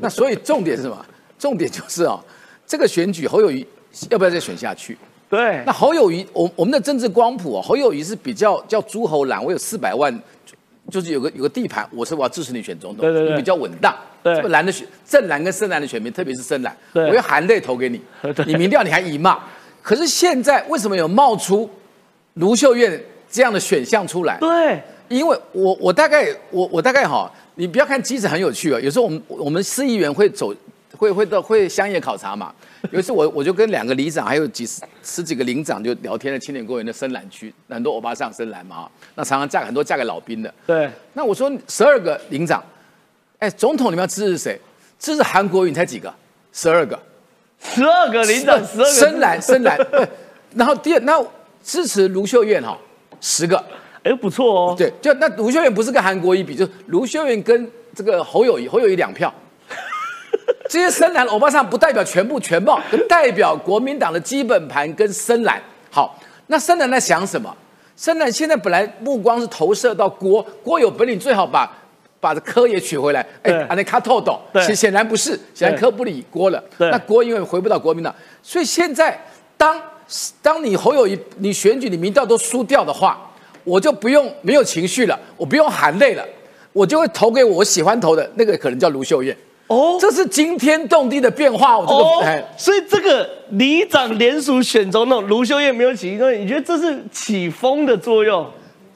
[0.00, 1.06] 那所以重点是什么？
[1.38, 2.18] 重点就是哦，
[2.66, 3.64] 这个选举侯友谊
[4.10, 4.98] 要不要再选下去？
[5.32, 10.14] 对那，侯友谊，我我们的政治光谱哦，侯友谊是比较叫诸侯蓝，我有四百万，
[10.90, 13.96] 就是有个有个地盘，我是我要支持你选总统，对对对你比较稳当。
[14.22, 17.98] 对这个蓝的选正蓝跟深蓝的选民，特别是深蓝，对我要含泪投给你，
[18.46, 19.40] 你民调你还赢嘛？
[19.80, 21.66] 可是现在为什么有冒出
[22.34, 24.36] 卢秀燕这样的选项出来？
[24.38, 30.54] 对，因为我我大概我我大概哈，你不要看机制很有趣哦，有时候我们我们市议员会走
[30.96, 32.52] 会会到会乡野考察嘛。
[32.90, 40.52] 有一次我我就跟两个里长还有几十十几个领长就聊天了，青年公园的深蓝区，很多欧巴上深蓝嘛哈，那常常嫁很多嫁给老兵的。
[40.66, 42.62] 对，那我说十二个领长，
[43.38, 44.60] 哎，总统你们要支持谁？
[44.98, 46.12] 支持韩国瑜，你才几个？
[46.52, 46.98] 十二个。
[47.60, 50.08] 十二个领长，十二个深蓝深蓝，对
[50.54, 51.24] 然后第二那
[51.62, 52.76] 支持卢秀燕哈，
[53.20, 53.64] 十个。
[54.02, 54.74] 哎，不错哦。
[54.76, 59.32] 对，就那卢秀燕不是跟韩国瑜比，就卢秀燕跟这个侯友谊，侯友谊两票。
[60.72, 65.60] 这些深蓝欧巴桑不代表全部全貌，代表国民党的基本盘跟深蓝。
[65.90, 67.54] 好，那深蓝在想什么？
[67.94, 71.70] 深蓝现在本来目光是投射到郭，郭有本领，最好把
[72.18, 73.20] 把这柯也取回来。
[73.42, 76.64] 哎，安内卡透懂，对显显然不是，显然对柯不理郭了。
[76.78, 79.22] 那郭因为回不到国民党，所以现在
[79.58, 79.78] 当
[80.40, 83.30] 当你侯友谊你选举你民调都输掉的话，
[83.62, 86.26] 我就不用没有情绪了，我不用含泪了，
[86.72, 89.36] 我就会投给我喜欢投的那个，可能叫卢秀燕。
[89.68, 91.78] 哦这是惊天动地的变化。
[91.78, 98.46] 我这个、哦哎，，所以这个里长联署选总统，卢秀燕没有起因为你觉得这是起风的作用？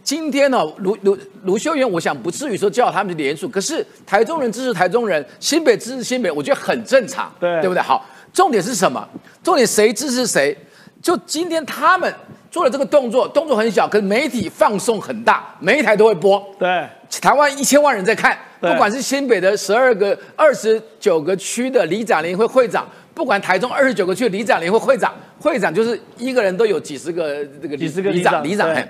[0.02, 7.82] 今天呢、卢卢卢秀燕，我想不至于说叫他们联署，可是台中人支持台中人，新北支持新北，我觉得很正常，对对不对？
[7.82, 9.04] 好，重点是什么？
[9.42, 10.56] 重点谁支持谁？
[11.02, 12.12] 就今天他们
[12.52, 16.40] 做了这个动作，动作很小，可是媒体放送很大，每一台都会播。
[16.56, 16.86] 对，
[17.20, 28.88] 台湾一千万人在看，对不管是新北的十二个、二十九个区的里长联会会长，不管台中二十九个区的里长联会会长，会长就是一个人都有几十个这个几十个里里长长里长。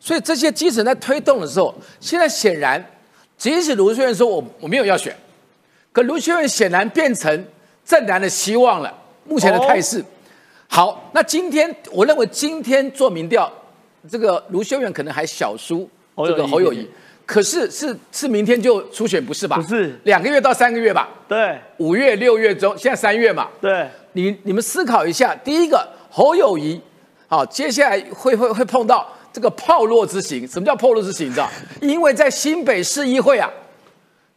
[0.00, 2.84] 所以这些基层在推动的时候，现在显然，
[3.38, 5.16] 即使卢秀燕说我我没有要选，
[5.92, 7.44] 可卢秀燕显然变成
[7.84, 8.92] 正蓝的希望了。
[9.24, 10.00] 目前的态势。
[10.00, 10.04] 哦
[10.66, 13.52] 好，那今天我认为今天做民调，
[14.10, 16.88] 这个卢秀燕可能还小输这个侯友谊，
[17.26, 19.56] 可是是是明天就初选不是吧？
[19.56, 21.08] 不是两个月到三个月吧？
[21.26, 23.48] 对，五月、六月中，现在三月嘛。
[23.60, 26.80] 对，你你们思考一下，第一个侯友谊，
[27.26, 30.46] 好，接下来会会会碰到这个炮烙之刑。
[30.46, 31.28] 什么叫炮烙之刑？
[31.28, 31.50] 你知道？
[31.80, 33.50] 因为在新北市议会啊，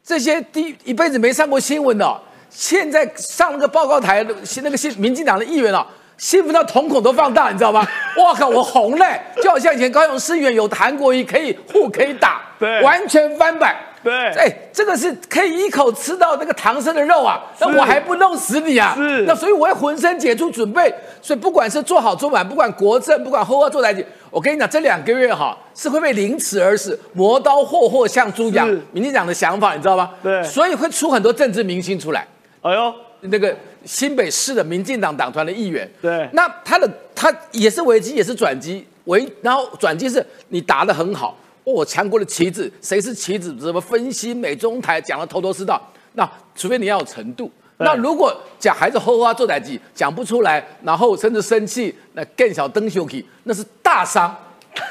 [0.04, 2.17] 这些第一辈子没上过新闻的哦、
[2.50, 5.86] 现在上那个报告台的那个新民进党的议员啊，
[6.17, 7.86] 兴奋到瞳孔都放大，你知道吗？
[8.17, 13.75] 我靠，我红嘞，就好像以前高雄市议员有韩国瑜可以互可以打，对完全翻版。
[14.03, 18.93] 对哎，这个是可以一口吃到那个唐僧的肉啊，那我还不弄死你啊？
[18.95, 20.93] 是那所以我会浑身解除准备。
[21.21, 28.82] 所以不管是做好做满，不管国政，不管后要做台阶，我跟你讲，这两个月哈是会被凌迟而死，磨刀霍霍向猪羊是。
[28.93, 30.12] 民进党的想法你知道吗？
[30.23, 32.25] 对所以会出很多政治明星出来。
[32.62, 33.53] 哎呦，那个
[33.88, 43.56] 新北市的民进党党团的议员，对那他的他也是危机，也是转机，危然后转机是你答得很好，哦，强国的棋子，谁是棋子？
[43.56, 45.82] 怎么分析美中台讲的头头是道？
[46.13, 47.50] 那除非你要有程度。
[47.80, 54.36] 那如果讲还是后花做代记讲不出来，然后甚至生气，那更小灯修气，那是大伤。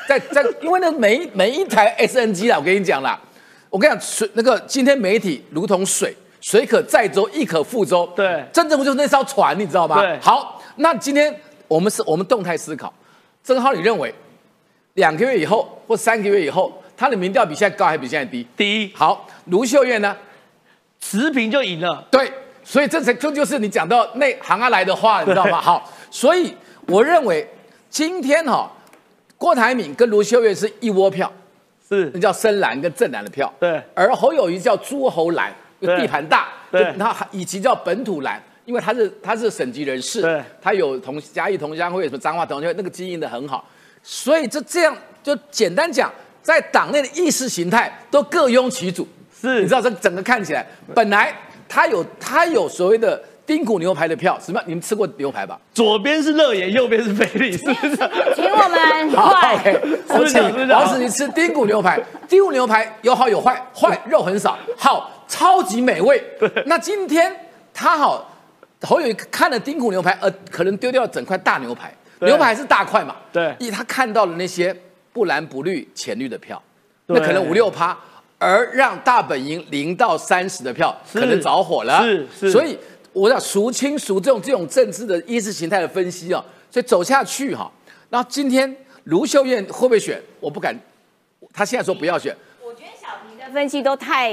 [0.09, 3.21] 在在， 因为那每一每一台 SNG 啦，我跟你讲啦，
[3.69, 8.07] 我跟你讲水那个今天媒体如同水，水可载舟，亦可覆舟。
[8.15, 10.01] 对，真正就是那艘船，你知道吗？
[10.01, 10.17] 对。
[10.21, 11.35] 好，那今天
[11.67, 12.95] 我们是我们动态思考，
[13.43, 14.15] 正好你认为
[14.95, 18.47] 两个月以后或三个月以后，他的民调比现在高还是比现在低？
[18.57, 18.93] 低。
[18.95, 20.17] 好，卢秀燕呢，
[21.01, 22.07] 持平就赢了。
[22.13, 22.33] 对。
[22.63, 25.59] 所以这才这就是你讲到那行啊来的话，你知道吗？
[25.63, 26.55] 好，所以
[26.87, 27.45] 我认为
[27.91, 28.71] 今天哈，
[29.37, 31.33] 郭台铭跟卢秀燕是一窝票，
[31.89, 33.53] 是那叫深蓝跟正蓝的票。
[33.59, 35.53] 对，而侯友谊叫诸侯蓝，
[35.87, 36.49] 地盘大。
[36.71, 43.65] 对，那以及叫本土蓝，因为他是他是省级人士，对，他有同嘉义同乡会什么彰化同乡会，那个经营的很好。
[44.03, 49.07] 所以这这样就简单讲，在党内的意识形态都各拥其主。
[49.41, 51.35] 是，你知道这整个看起来本来。
[51.69, 54.63] 他有他有所谓的丁骨牛排的票，什么？
[54.67, 55.59] 你们吃过牛排吧？
[55.75, 57.97] 左边是乐言，右边是菲力，是不是？
[58.37, 59.77] 请我们快，
[60.11, 62.01] 我请王子你吃丁骨牛排。
[62.29, 66.23] 丁骨牛排有好有坏，坏肉很少，好超级美味。
[66.67, 67.35] 那今天
[67.73, 68.31] 他好
[68.83, 73.17] 侯友看了丁骨牛排，呃，可能丢掉整块大牛排，牛排是大块嘛？
[73.33, 74.75] 对，因为他看到了那些
[75.13, 76.63] 不蓝不绿浅绿的票，
[77.07, 77.97] 那可能五六趴。
[78.39, 82.79] 而让大本营零到三十的票可能着火了，是是，所以
[83.15, 87.73] 我要孰轻孰重这种政治的意识形态的分析啊，所以走下去哈。
[88.11, 90.21] 那今天卢秀燕会不会选？
[90.39, 90.79] 我不敢，
[91.55, 92.37] 他现在说不要选。
[92.63, 94.31] 我觉得小平的分析都太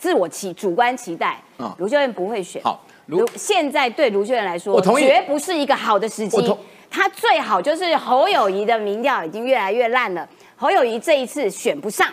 [0.00, 2.62] 自我期主观期待啊，卢秀燕不会选。
[2.62, 6.56] 好，卢现在对卢秀燕来说，我同意，绝不是一个好的时机。
[6.90, 12.08] 他最好就是侯友谊的民调已经越来越烂了，侯友谊这一次选不上。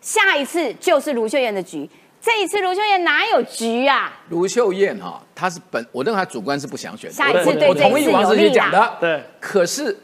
[0.00, 1.88] 下一次就是卢秀燕的局，
[2.20, 4.12] 这一次卢秀燕哪有局啊？
[4.30, 7.12] 卢秀燕哈，她是本，我认为她主观是不想选。
[7.12, 8.96] 下一次对我同意王世杰讲的。
[8.98, 9.22] 对。
[9.38, 9.96] 可是，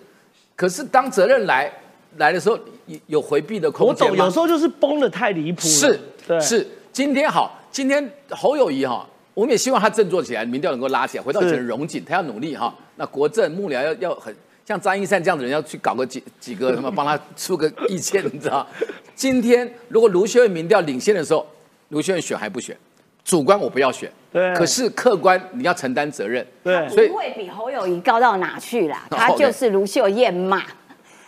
[0.54, 1.72] 可是当责任来
[2.18, 6.68] 来的时候，有有回避的空间我懂，有时候就是崩的太离谱是，对，是。
[6.98, 12.74] 今天好，今天侯友谊哈，我们也希望他振作起来，民调能够拉起来，回到以前荣景，他要努力哈。
[12.96, 14.34] 那国政幕僚要要很。
[14.66, 18.66] 像张一山这样的人要去搞个几几个什么， 帮他出个意见，你知道？
[19.14, 21.46] 今天如果卢秀燕民调领先的时候，
[21.90, 22.76] 卢秀燕选还不选？
[23.24, 24.52] 主观我不要选，对。
[24.56, 26.88] 可是客观你要承担责任，对。
[26.88, 30.64] 所以不会比侯友谊高到哪去啦，他就是卢秀燕嘛，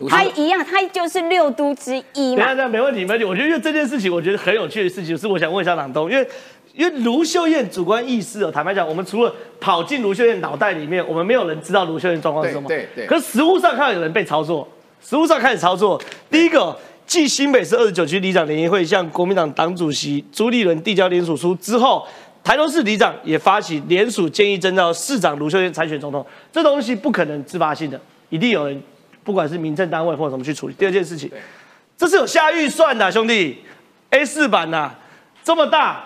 [0.08, 2.46] 他一样，他就是六都之一嘛。
[2.46, 3.24] 等下，没问题，没问题。
[3.24, 6.26] 我觉得因为这件事情，我觉得很有趣的事情，是我想问一下朗东，因为。
[6.72, 12.68] 因为卢秀燕主观意识哦，坦白讲，我们除了跑进卢秀燕脑袋里面，我们没有人知道卢秀燕状况是什么。
[12.68, 13.06] 对对。
[13.06, 14.66] 可是实物上看到有人被操作，
[15.04, 16.00] 实物上开始操作。
[16.30, 22.06] 第一个，继新北市二十九区里长联谊会向国民党党主席朱立伦递交联署书之后，
[22.44, 26.24] 台中市里长也发起联署建议征召市长卢秀燕参选总统。
[26.52, 28.80] 这东西不可能自发性的，一定有人，
[29.30, 30.74] 不管是民政单位或者什么去处理。
[30.74, 31.30] 第二件事情，
[31.96, 33.62] 这是有下预算的，兄弟
[34.10, 34.90] ，A 四版呐，
[35.44, 36.04] 这么大。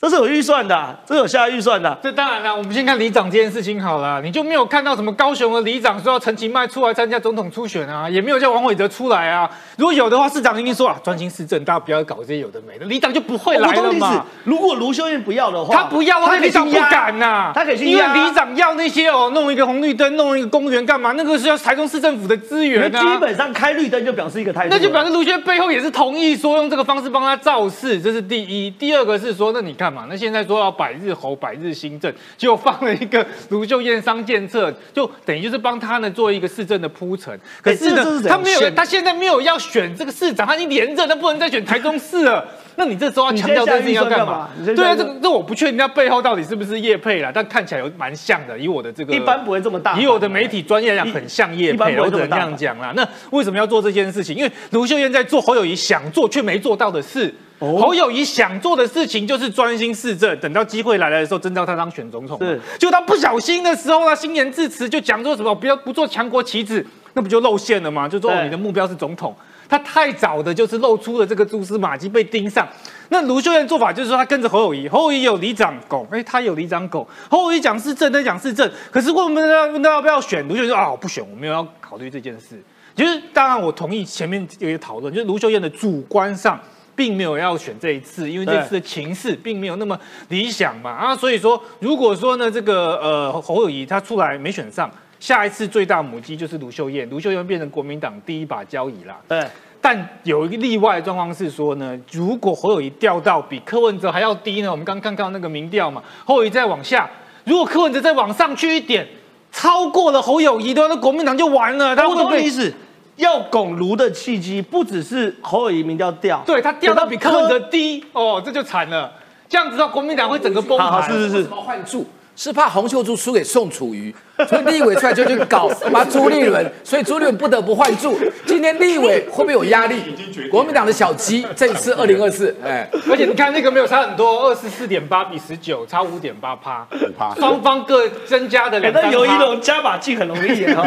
[0.00, 1.98] 这是有预算的，这是有下预算的。
[2.00, 4.22] 这当然了，我们先看里长这件事情好了。
[4.22, 8.08] 你就没有看到什么高雄的里长说要陈其迈出来参加总统初选啊？
[8.08, 9.50] 也没有叫王伟哲出来啊？
[9.76, 12.86] 如果有的话，市长一定说啊，专心市政，大家不要搞这些有的没的。
[12.86, 14.24] 里长就不会来了嘛。
[14.44, 17.50] 如果卢秀燕不要的话，他不要，他里长不敢呐。
[17.52, 21.10] 他可以去因为里长要那些哦，弄一个红绿灯，弄一个公园干嘛？
[21.16, 23.00] 那个是要台中市政府的资源啊。
[23.00, 24.68] 基本上开绿灯就表示一个态度。
[24.70, 28.70] 那就表示卢秀燕背后也是同意说用这个方式帮他造势，这是第一。
[28.70, 30.74] 第二个是说，那你看嘛，那现在说要。
[30.78, 37.36] 百日侯，百日新政，结果放了一个卢秀燕商建策，就等于就是帮他呢做一个市政的铺陈。
[37.60, 42.46] 可是呢，他没有，他现在没有要选这个市长，他已经连着，他不能再选台中市了。
[42.76, 44.48] 那你这时候要强调这件事情要干嘛？
[44.64, 48.56] 对啊，这这我不确定他背后到底是不是叶配啦，但看起来有蛮像的。
[48.56, 52.92] 以我的这个一般不会这么大，以我的媒体专业来讲，很像叶配，我只能这样讲啦。
[52.94, 54.36] 那为什么要做这件事情？
[54.36, 57.34] 因为卢秀燕在做侯友谊想做却没做到的事。
[57.58, 62.38] 侯友谊想做的事情就是专心市政，等到机会来了的时候，征召他当选总统。
[62.38, 68.08] 是，就他不小心的时候呢，新年致辞就讲说什么不要不做强国棋子，那不就露馅了吗？
[68.08, 69.34] 就说你的目标是总统，
[69.68, 72.66] 他太早的就是露出了这个蛛丝马迹被盯上。
[73.08, 78.70] 那卢秀燕做法就是说，他跟着侯友谊，侯友谊有里长狗，哎，他有里长狗，侯友谊讲市政，他讲市政。
[78.92, 82.62] 可是问我们问他要不要选，卢秀燕说啊，我不选，我没有要考虑这件事。
[82.94, 86.60] 其实当然我同意前面有一个讨论，就是卢秀燕的主观上。
[86.98, 89.96] 并没有要选这一次，因为这次的情势并没有那么
[90.30, 94.90] 理想嘛啊，所以说如果说呢，这个呃侯友谊他出来没选上，
[95.20, 99.16] 下一次最大母鸡就是卢秀燕，卢秀燕变成国民党第一把交椅啦。
[99.28, 99.46] 对。
[99.80, 107.08] 但有一个例外的状况是说呢，如果侯友谊掉到比柯文哲还要低呢，我们刚刚看到那个民调嘛，侯友谊再往下，
[107.44, 109.06] 如果柯文哲再往上去一点，
[109.52, 111.94] 超过了侯友谊的话，那国民党就完了。
[111.94, 112.74] 他我会被懂你意思，
[113.18, 119.12] 要拱炉的契机不只是侯友谊民调掉，对他掉到比柯文哲低哦，这就惨了。
[119.48, 121.12] 这样子的话，国民党会整个崩好好盘。
[121.12, 122.06] 是是是怎，么换柱？
[122.38, 124.14] 是怕洪秀柱输给宋楚瑜，
[124.48, 128.16] 所以立委出来就去搞把朱立伦，所以朱立伦不得不换柱。
[128.46, 130.00] 今天立委会不会有压力？
[130.48, 136.86] 国民党的小鸡这一次二零二四，哎，而且你看那个没有差很多，二十四点八比十九，差五点八趴，
[137.18, 138.94] 趴双方各增加的哎两。
[138.94, 140.86] 那有一种加把劲很容易耶哈。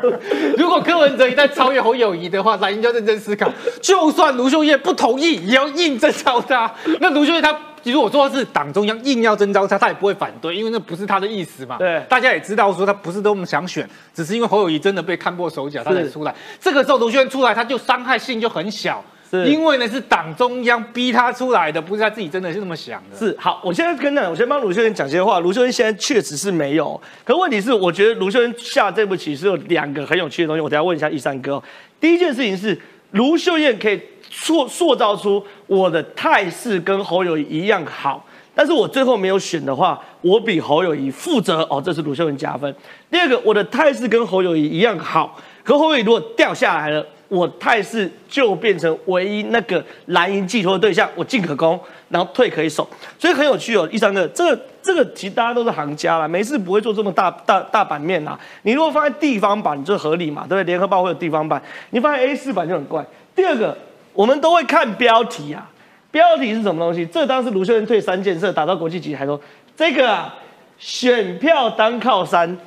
[0.56, 6.72] 如果柯文哲一旦超越侯友谊的话，蓝营就要认真思考，就算卢秀燕不同意，也要硬征超他。
[7.00, 7.54] 那卢秀燕他
[7.92, 11.76] 如果说是党中央硬要征召他，他也不会反对，因为那不是他的意思嘛。
[11.78, 16.34] 对大家也知道说他不是都想选，只是因为侯友谊真的被看破手脚，他才出来。
[16.60, 19.04] 这个时候卢秀燕出来，他就伤害性就很小。
[19.28, 23.18] 是因为呢是党中央逼他出来的，不是他自己真的是那么想的。
[23.18, 25.40] 是好，我现在跟你讲，我先帮卢秀燕讲些话。
[25.40, 31.62] 卢秀燕现在确实是没有，可问题是，我觉得卢秀燕下这步棋是有两个很有趣的东西，我等下问一下一三哥哦。
[31.98, 32.80] 第一件事情是，
[33.10, 34.00] 卢秀燕可以
[34.38, 38.22] 塑塑造出我的态势跟侯友谊一样好，
[38.54, 42.72] 但是我最后没有选的话，我比侯友谊负责哦，这是卢秀文加分。
[43.10, 47.04] 第二个，我的态势跟侯友谊一样好，可侯友谊如果掉下来了。
[47.28, 51.76] 我态势就变成唯一那个蓝营寄托的对象，我进可攻，
[52.08, 53.88] 然后退可以守，所以很有趣哦。
[53.90, 58.38] 一三个，这个这个其实大家都是行家啦，没事不会做这么大大大版面啦。
[58.62, 60.62] 你如果放在地方版就合理嘛，对不对？
[60.62, 61.60] 联合报会有地方版，
[61.90, 63.04] 你放在 A 四版就很怪。
[63.34, 63.76] 第二个，
[64.16, 65.70] 我们都会看标题啊，
[66.10, 67.06] 标题是什么东西？
[67.06, 69.40] 这当时卢秀燕退三建设，打到国际级，还说
[69.76, 70.34] 这个啊，
[70.78, 72.58] 选票当靠山。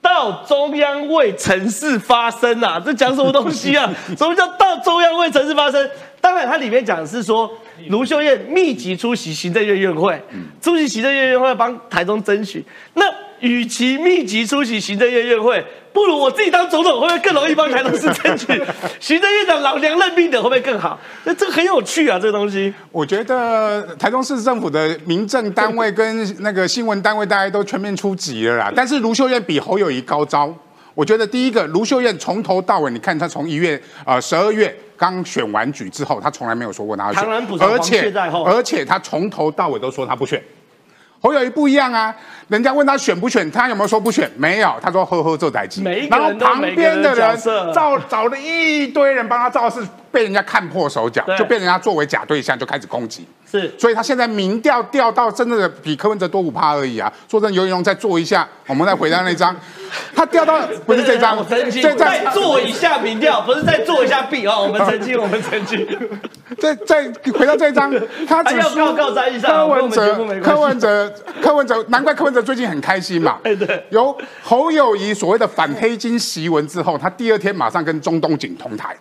[0.00, 3.90] 到中央为城市发声啊，这讲什么东西啊？
[4.18, 5.90] 什么叫到中央为城市发声？
[6.20, 7.50] 当然，它里面讲的是说，
[7.88, 10.22] 卢秀燕密集出席行政院院会，
[10.60, 12.62] 出席行政院院会帮台中争取。
[12.92, 13.04] 那
[13.40, 15.64] 与其密集出席行政院院会，
[15.94, 18.46] 不如我自己当总统，会不会更容易帮台中市争取？
[18.98, 20.98] 行政院长老娘任命的会不会更好？
[21.22, 22.74] 那这个很有趣啊，这个东西。
[22.90, 28.72] 我觉得台中市政府的民政单位跟那个新闻单位，大家都全面出击了啦。
[28.74, 30.52] 但是卢秀燕比侯友谊高招。
[30.96, 37.24] 我觉得第一个，卢秀燕从头到尾，你看她从一月呃十二月刚选完举之后，她从来没有说过她要选，
[37.60, 38.12] 而且
[38.44, 40.42] 而且她从头到尾都说她不选。
[41.24, 42.14] 侯友谊不一样啊，
[42.48, 44.30] 人家问他选不选，他有没有说不选？
[44.36, 45.80] 没有，他说呵呵做代机。
[45.80, 49.80] 每一个然后旁边的人角色造找了一堆人帮他造势，
[50.14, 53.26] 被人家看破手脚，就被人家作为假对象，就开始攻击。
[53.50, 57.12] 是所以他现在民调掉到真的比柯文哲多五趴而已啊！
[57.30, 59.54] 说真的，游泳再做一下，我们再回到那张，
[60.14, 64.62] 他掉到不是这张 我，澄清，这再做一下民调，不是再做一下弊哦。
[64.62, 65.86] 我们澄清， 我们澄清。
[66.58, 67.92] 再再回到这张，
[68.26, 73.38] 他只输他要告告张医生柯文哲柯文哲，柯文哲，难怪柯文哲最近很开心嘛。
[73.44, 78.96] 哎对由侯友谊所谓的反黑金檄文之后，他第二天马上跟中东锦同台。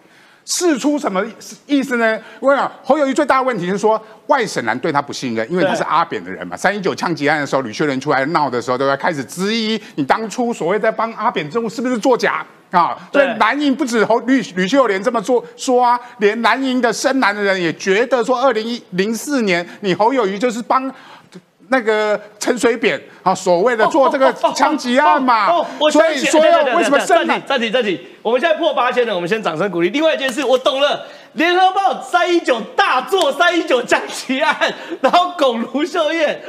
[0.46, 1.24] 试出什么
[1.66, 2.20] 意思呢？
[2.40, 6.58] 我跟你讲，侯友谊最大的问题是说外省人对他不信任，因为他是阿扁的人嘛。
[6.58, 12.98] 三一九枪击案的时候，吕秀莲出来闹的时候，都要开始质疑你当初所谓在帮阿扁政务是不是作假啊？
[13.12, 20.94] 所以对蓝营不止侯吕吕秀莲这么做说啊，连蓝营的深蓝的人也觉得说，二零一零四年你侯友谊就是帮。
[21.74, 28.00] 那个陈水扁啊，所谓的做这个枪击案嘛，哦，我所以说想起来为什么胜利暂停暂停暂停？
[28.22, 29.90] 我们现在破八千了，我们先掌声鼓励。
[29.90, 34.56] 另外一件事，我懂了，联合报三一九大做三一九枪击案，
[35.02, 36.40] 然后巩如秀燕，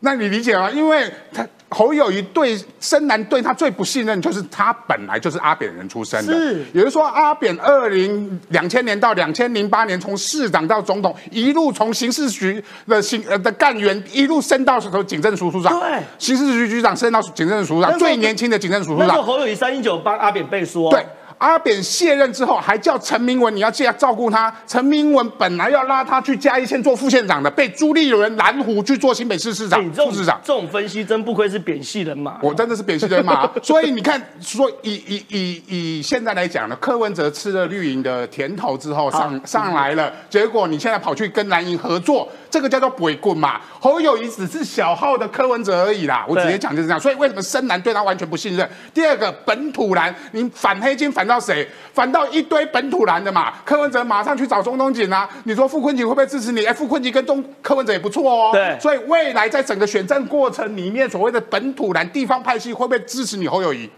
[0.00, 0.68] 那你理解吗？
[0.68, 6.32] 因为他侯友谊对深蓝对他最不信任，就是他本来就是阿扁人出身的。
[6.32, 15.78] 是也就是说，阿扁二零两千年到两千零八年，从市长到总统，一路从刑事局的刑呃的干员，一路升到警政署署长。
[15.80, 19.20] 对刑事局局长升到警政署署长，最年轻的警政署署长。
[19.22, 20.90] 侯友谊三一九帮阿扁背书哦。
[20.90, 21.04] 对，
[21.38, 24.54] 阿扁卸任之后，还叫陈明文你要这样照顾他。
[24.66, 30.40] 陈明文本来要拉他去嘉义县做副县长的，被朱立伦拦胡去做新北市市长、副市长。
[30.42, 32.38] 这种分析真不愧是扁系人马。
[32.42, 43.60] 我真的是扁系人马，所以你看，说以以以以现在来讲呢，柯文哲吃了绿营的甜头之后上上来了，结果你现在跑去跟蓝营合作，这个叫做鬼棍嘛。
[43.78, 46.98] 侯友谊只是小号的柯文哲而已啦，我直接讲就是这样。
[46.98, 48.68] 所以为什么深蓝对他完全不信任？
[48.94, 51.66] 第二个本土蓝，你反黑金反到谁？
[51.92, 53.54] 反到一堆本土蓝的嘛。
[53.64, 56.64] 柯文哲马上去找中东锦啊，你说傅昆萁会不会支持你？
[56.64, 58.50] 哎，傅昆萁跟中柯文哲也不错哦。
[58.52, 63.90] 对所以未来在整个选战过程里面，所谓的本土蓝地方派系会不会支持你侯友谊？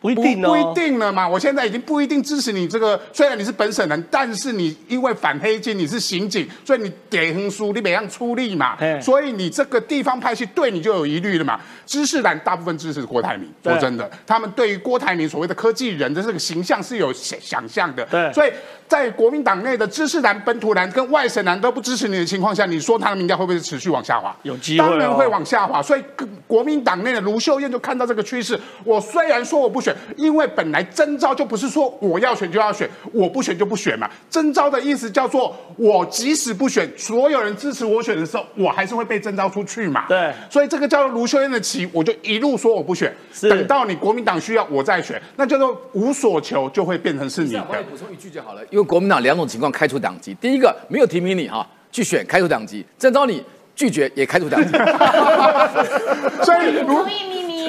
[0.00, 1.28] 不一定哦，不一定了嘛。
[1.28, 11.60] 我现在已经不一定支持你这个，虽然你是本省人，但是你因为反黑金，你是刑警，所以你给横书，你每样出力嘛，所以你这个地方派系对你就有疑虑了嘛。
[11.84, 18.50] 知识蓝大部分支持郭台铭，说真的，他们对于郭台铭所谓的科技人的这个形象是有想想象的，对，所以
[18.88, 24.34] 在国民党内的知识蓝、本土蓝跟外省蓝都不支持你的情况下，你说他的民调会不会持续往下滑？
[24.44, 25.82] 有机会，当然会往下滑。
[25.82, 26.02] 所以
[26.46, 29.89] 国民党内的卢秀燕就看到这个趋势，我虽然说我不选。
[30.16, 34.08] 因为本来征召就不是说我要选就要选，我不选就不选嘛。
[34.28, 40.04] 征召的意思叫做我即使不选，所有人支持我选的时候，我还是会被征召出去嘛。
[40.08, 47.66] 对，所以这个叫做卢秀燕的棋，我就一路说我不选，等到你国民党需要我再选，那叫做无所求，就会变成是你的。
[47.68, 53.42] 我补充一句就好了，因为国民党两种情况开除党籍，第一个没有提名你哈去选开除党籍，征召你
[53.74, 54.70] 拒绝也开除党籍。
[56.44, 56.82] 所以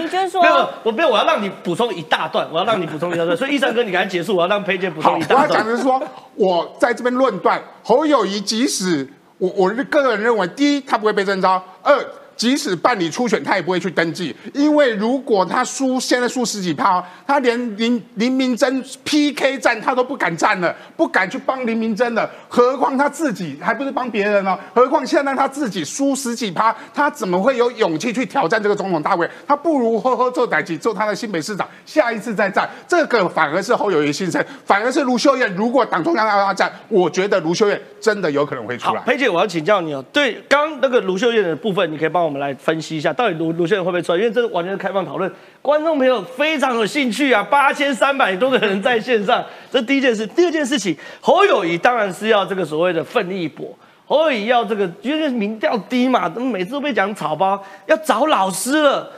[0.02, 0.08] 如。
[0.10, 3.36] 就是说，没有，我没有，我要让你补充一大段，我要让你补充一大段。
[3.38, 5.42] 所以，医生哥，你赶快结束，我要让佩姐补充一大段。
[5.42, 6.02] 我要讲的是说，
[6.36, 12.06] 我在这边论断侯友谊，即使我我个人认为，第一，他不会被征召；二。
[12.42, 24.58] 即使办理初选，他也不会去登记，因为如果他输，现在输十几趴，他连林林明珍 PK 战他都不敢战了，不敢去帮林明珍了，何况他自己还不是帮别人呢？
[24.74, 29.30] 何况现在他自己输十几趴，他怎么会有勇气去挑战这个总统大位？
[29.48, 32.68] 他不如呵呵做代级，做他的新北市长，下一次再战。
[32.88, 35.54] 这个反而是侯友谊先生，反而是卢秀燕。
[35.56, 39.02] 如果党中央要他战，我觉得卢秀燕真的有可能会出来。
[39.04, 42.31] 裴姐，我要请教你哦，对刚那个卢秀燕的部分，你可以帮我。
[42.32, 44.18] 我们来分析一下，到底卢卢秀燕会不会出来？
[44.18, 45.30] 因为这完全是开放讨论，
[45.62, 47.44] 观众朋友非常有兴趣啊！
[47.44, 50.26] 八千三百多个人在线上，这第一件事。
[50.28, 59.12] 第二件事情，侯友谊当然是要这个所谓的奋力搏，侯友谊要这个，因为民调低嘛，每次都被讲草包，要找老师了。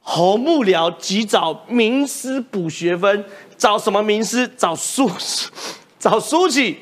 [0.00, 3.24] 侯幕僚急找名师补学分，
[3.56, 4.46] 找什么名师？
[4.56, 5.10] 找苏，
[5.98, 6.78] 找苏启。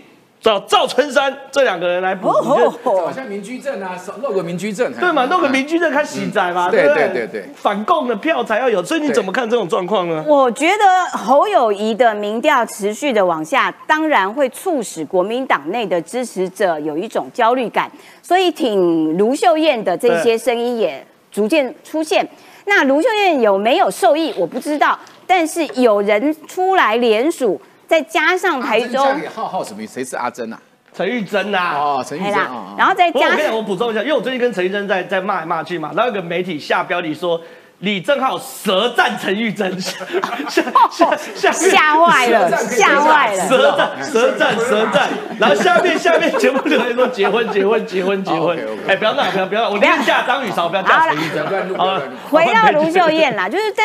[0.49, 5.27] 找赵春山这两个人来补，好像民居证啊，弄个民居证，对嘛？
[5.27, 10.25] 弄个民居证看喜仔嘛，对对对对，反共的票才要有，所以你怎么看这种状况呢？
[10.27, 17.93] 我觉得侯友谊的民调持续的往下，当然会促使国民党内的支持者有一种焦虑感，
[18.23, 22.27] 所以挺卢秀燕的这些声音也逐渐出现。
[22.65, 24.33] 那卢秀燕有没有受益？
[24.39, 27.61] 我不知道，但是有人出来联署。
[27.89, 29.85] 再加上台中，浩浩什么？
[29.87, 30.59] 谁是阿珍啊？
[30.95, 31.73] 陈玉珍呐。
[31.75, 32.35] 哦，陈玉珍。
[32.77, 33.21] 然后再加。
[33.31, 37.41] 我跟你我补充一下，因为我最近跟陈玉珍在在骂来骂去嘛，然后有个媒体下标题说
[37.79, 40.05] 李正浩舌战陈玉珍，吓
[40.91, 43.49] 吓吓吓坏了，吓坏了。
[43.49, 45.09] 舌战舌战舌战，
[45.39, 48.59] 然后下面下面节目留言说结婚结婚结婚结婚，
[48.89, 51.79] 哎，不要闹不要不要，我不要嫁张雨韶，不要嫁陈玉珍。
[51.79, 51.99] 好，
[52.31, 53.83] 回到卢秀燕啦，就是在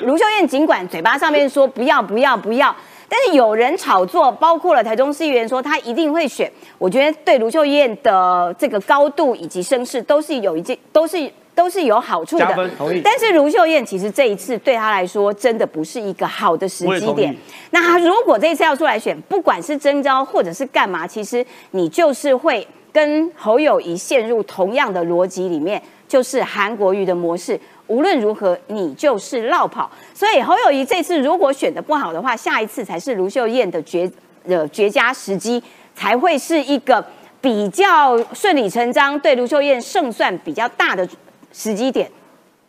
[0.00, 2.74] 卢秀燕尽管嘴巴上面说不要不要不要。
[3.12, 12.70] 但是有人炒作，包括了台中市议员说他一定会选，我觉得对卢秀燕的这个高度以及声势都是有一件，都是都是有好处的。
[13.04, 17.36] 但是卢秀燕其实这一次对她来说真的不是一个好的时机点。
[17.72, 27.60] 那他如果这一次要出来选，不管是征召或者是干嘛，其实你就是会跟侯友谊陷入同样的逻辑里面，就是韩国瑜的模式。
[27.86, 29.90] 无论如何，你就是落跑。
[30.14, 34.10] 所以侯友谊这次如果选的不好的话，下一次才是卢秀燕的绝
[34.46, 35.62] 呃绝佳时机，
[35.94, 37.04] 才会是一个
[37.40, 41.06] 比较顺理成章对卢秀燕胜算比较大的
[41.52, 42.10] 时机点，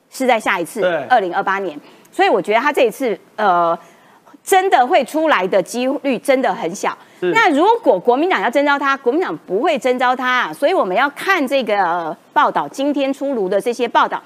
[0.09, 1.79] 是在下一次二零二八年。
[2.11, 3.77] 所以我觉得他这一次呃
[4.43, 6.97] 真的会出来的几率真的很小。
[7.21, 14.21] 那如果国民党要征召他，国民党不会征召他，所以我们要看这个报道，今天出炉的这些报道。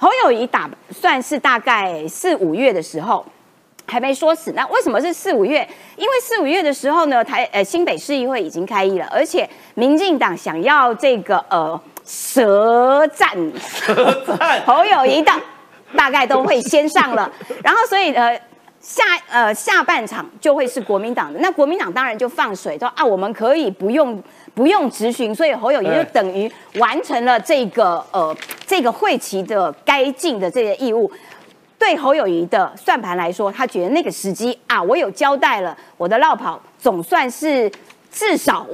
[0.00, 3.22] 侯友谊打算是大概四五月的时候，
[3.84, 4.50] 还没说死。
[4.52, 5.68] 那为什么是四五月？
[5.96, 13.28] 因为四五月的时候呢，台呃新北市议会已经开议了，而且民进党想要这个呃舌战
[13.58, 15.30] 舌战 侯友谊的，
[15.94, 17.30] 大概都会先上了。
[17.62, 18.40] 然后所以呃
[18.80, 21.38] 下呃下半场就会是国民党的。
[21.40, 24.22] 那国民党当然就放水说啊，我们可以不用。
[24.54, 28.36] 不用执行，所以侯友谊就等于完成了这个呃
[28.66, 31.10] 这个会期的该尽的这些义务。
[31.78, 37.70] 对侯友谊的算盘来说，他觉得那个时机啊，我有交代了，我的绕跑总算是
[38.12, 38.66] 至少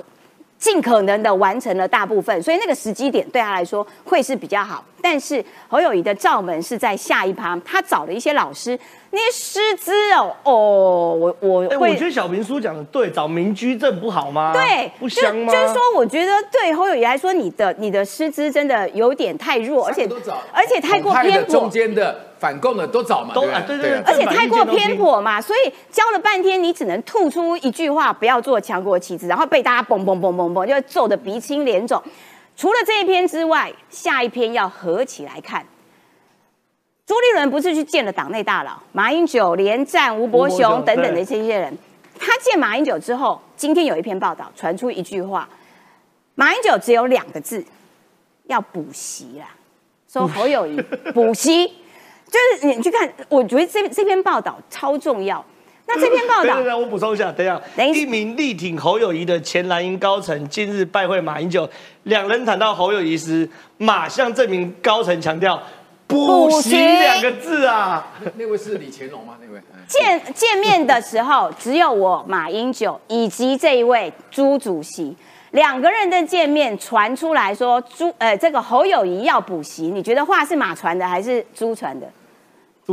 [0.58, 4.84] 尽可能的完成了大部分，所以那个时机点对他来说会是比较好。
[5.00, 8.76] 但是侯友谊的罩门是在下一趴，他找了一些老师，
[9.10, 14.52] 那些师资哦，哦，我我我觉得小平叔讲的对，找民居证不好吗？
[14.52, 15.52] 对，就不香吗？
[15.52, 20.08] 就是说，我觉得对侯友谊来说，你的你的师资真的有点太弱，而且
[20.52, 21.70] 而且太过偏颇中。
[21.70, 32.02] 间的反共的都找嘛，都啊对对对而且太过偏颇嘛，所以教了半天，你只能吐出一句话，不要做强国旗帜，然后被大家嘣嘣嘣嘣嘣，就揍得鼻青脸肿。
[32.56, 35.64] 除了这一篇之外，下一篇要合起来看。
[37.06, 41.72] 朱立伦不是去见了党内大佬马英九、连战、吴伯雄雄等等的对这些人，
[42.18, 45.48] 他见马英九之后，今天有一篇报道传出一句话，
[46.34, 47.64] 马英九只有两个字，
[48.48, 49.46] 要补习啦。
[50.12, 50.82] 说侯友谊
[51.14, 51.68] 补习，
[52.28, 55.44] 就是你去看，我觉得这这篇报道超重要。
[55.88, 61.68] 那这篇报道对对对，我补充一下，等一下，等一下一名力挺侯友谊的前蓝营高层近日拜会马英九，
[62.02, 63.48] 两人谈到侯友谊时，
[63.78, 65.62] 马向这名高层强调
[66.06, 68.12] “补习”两个字啊。
[68.36, 69.34] 那位是李乾隆吗？
[69.40, 69.58] 那位？
[69.58, 75.16] 嗯见见面的时候，只有我马英九以及这一位朱主席
[75.52, 82.06] 两个人的见面，传出来说朱呃这个侯友谊要补习，你觉得话是马传的还是朱传的？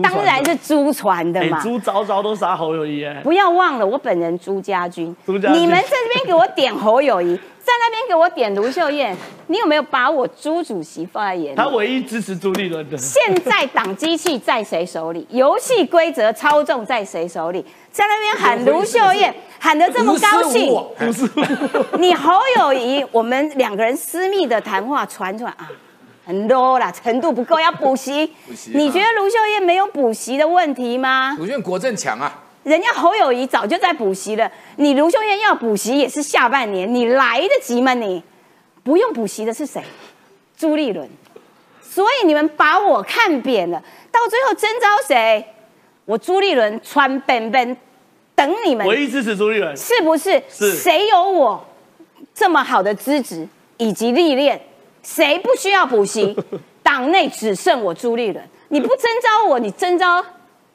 [0.02, 1.60] 当然是朱传的哎，嘛。
[1.62, 3.22] 朱昭昭都杀侯友谊哎。
[3.24, 5.16] 不要忘了，我本人朱家军。
[5.26, 9.16] 朱家军你们在这边给我点侯友谊， 在那边给我点卢秀燕，
[9.48, 11.56] 你有没有把我朱主席放在眼里？
[11.56, 15.26] 他唯一支持朱立伦的，现在党机器在谁手里？
[15.32, 17.64] 游戏规则操纵在谁手里？
[17.92, 21.30] 在那边喊卢秀燕， 喊得这么高兴，不是
[22.00, 25.70] 你侯友谊，我们两个人私密的谈话传出来啊，
[26.26, 28.26] 很 low 啦，程度不够，要补习。
[28.48, 31.36] 补习你觉得卢秀燕没有补习的问题吗？
[31.40, 38.24] 我觉得国政强啊，人家侯友谊早就在补习了，你卢秀燕要补习也是下半年，你来得及吗你？
[38.84, 39.82] 不用补习的是谁？
[40.58, 41.10] 朱立伦。
[41.82, 45.46] 所以你们把我看扁了，到最后征召谁？
[46.06, 47.78] 我朱立伦穿本本
[48.34, 49.76] 等你们，唯一支持朱立伦。
[49.78, 50.42] 是不是？
[50.50, 51.64] 是谁有我
[52.34, 53.48] 这么好的资质
[53.78, 54.60] 以及历练？
[55.04, 56.36] 谁不需要补习？
[56.82, 60.24] 党内只剩我朱立伦，你不征召我，你征召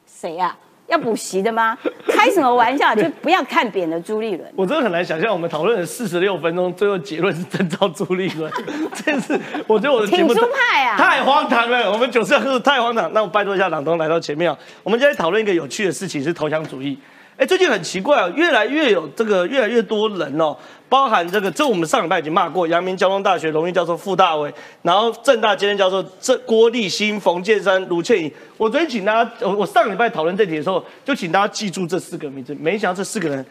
[0.07, 0.57] 谁呀、
[0.87, 1.77] 要补习的吗？
[2.07, 2.95] 开什么玩笑？
[2.95, 4.51] 就不要看扁了朱立伦。
[4.55, 8.51] 我真的很难想象，我们讨论了四十六分钟，最后结论是征召朱立伦，
[9.05, 11.91] 真是我觉得我的挺出派啊太荒唐了。
[11.91, 14.57] 我们九四二是太荒唐，那我拜托一下朗东来到前面啊。
[14.81, 16.97] 我们今天讨论一个有趣的事情，是投降主义。
[17.39, 20.53] 哎，最近很奇怪哦，越来越有这个越来越多人哦，
[20.89, 28.29] 包含这个，这我们上礼拜已经骂过，阳明交通大学荣誉教授傅大伟，然后正大兼任教授这郭立新、冯建山、卢倩颖。
[28.57, 33.45] 我昨天请大家，我我上礼拜讨论这题的时候，就请大家记住这四个名字，没想到这四个人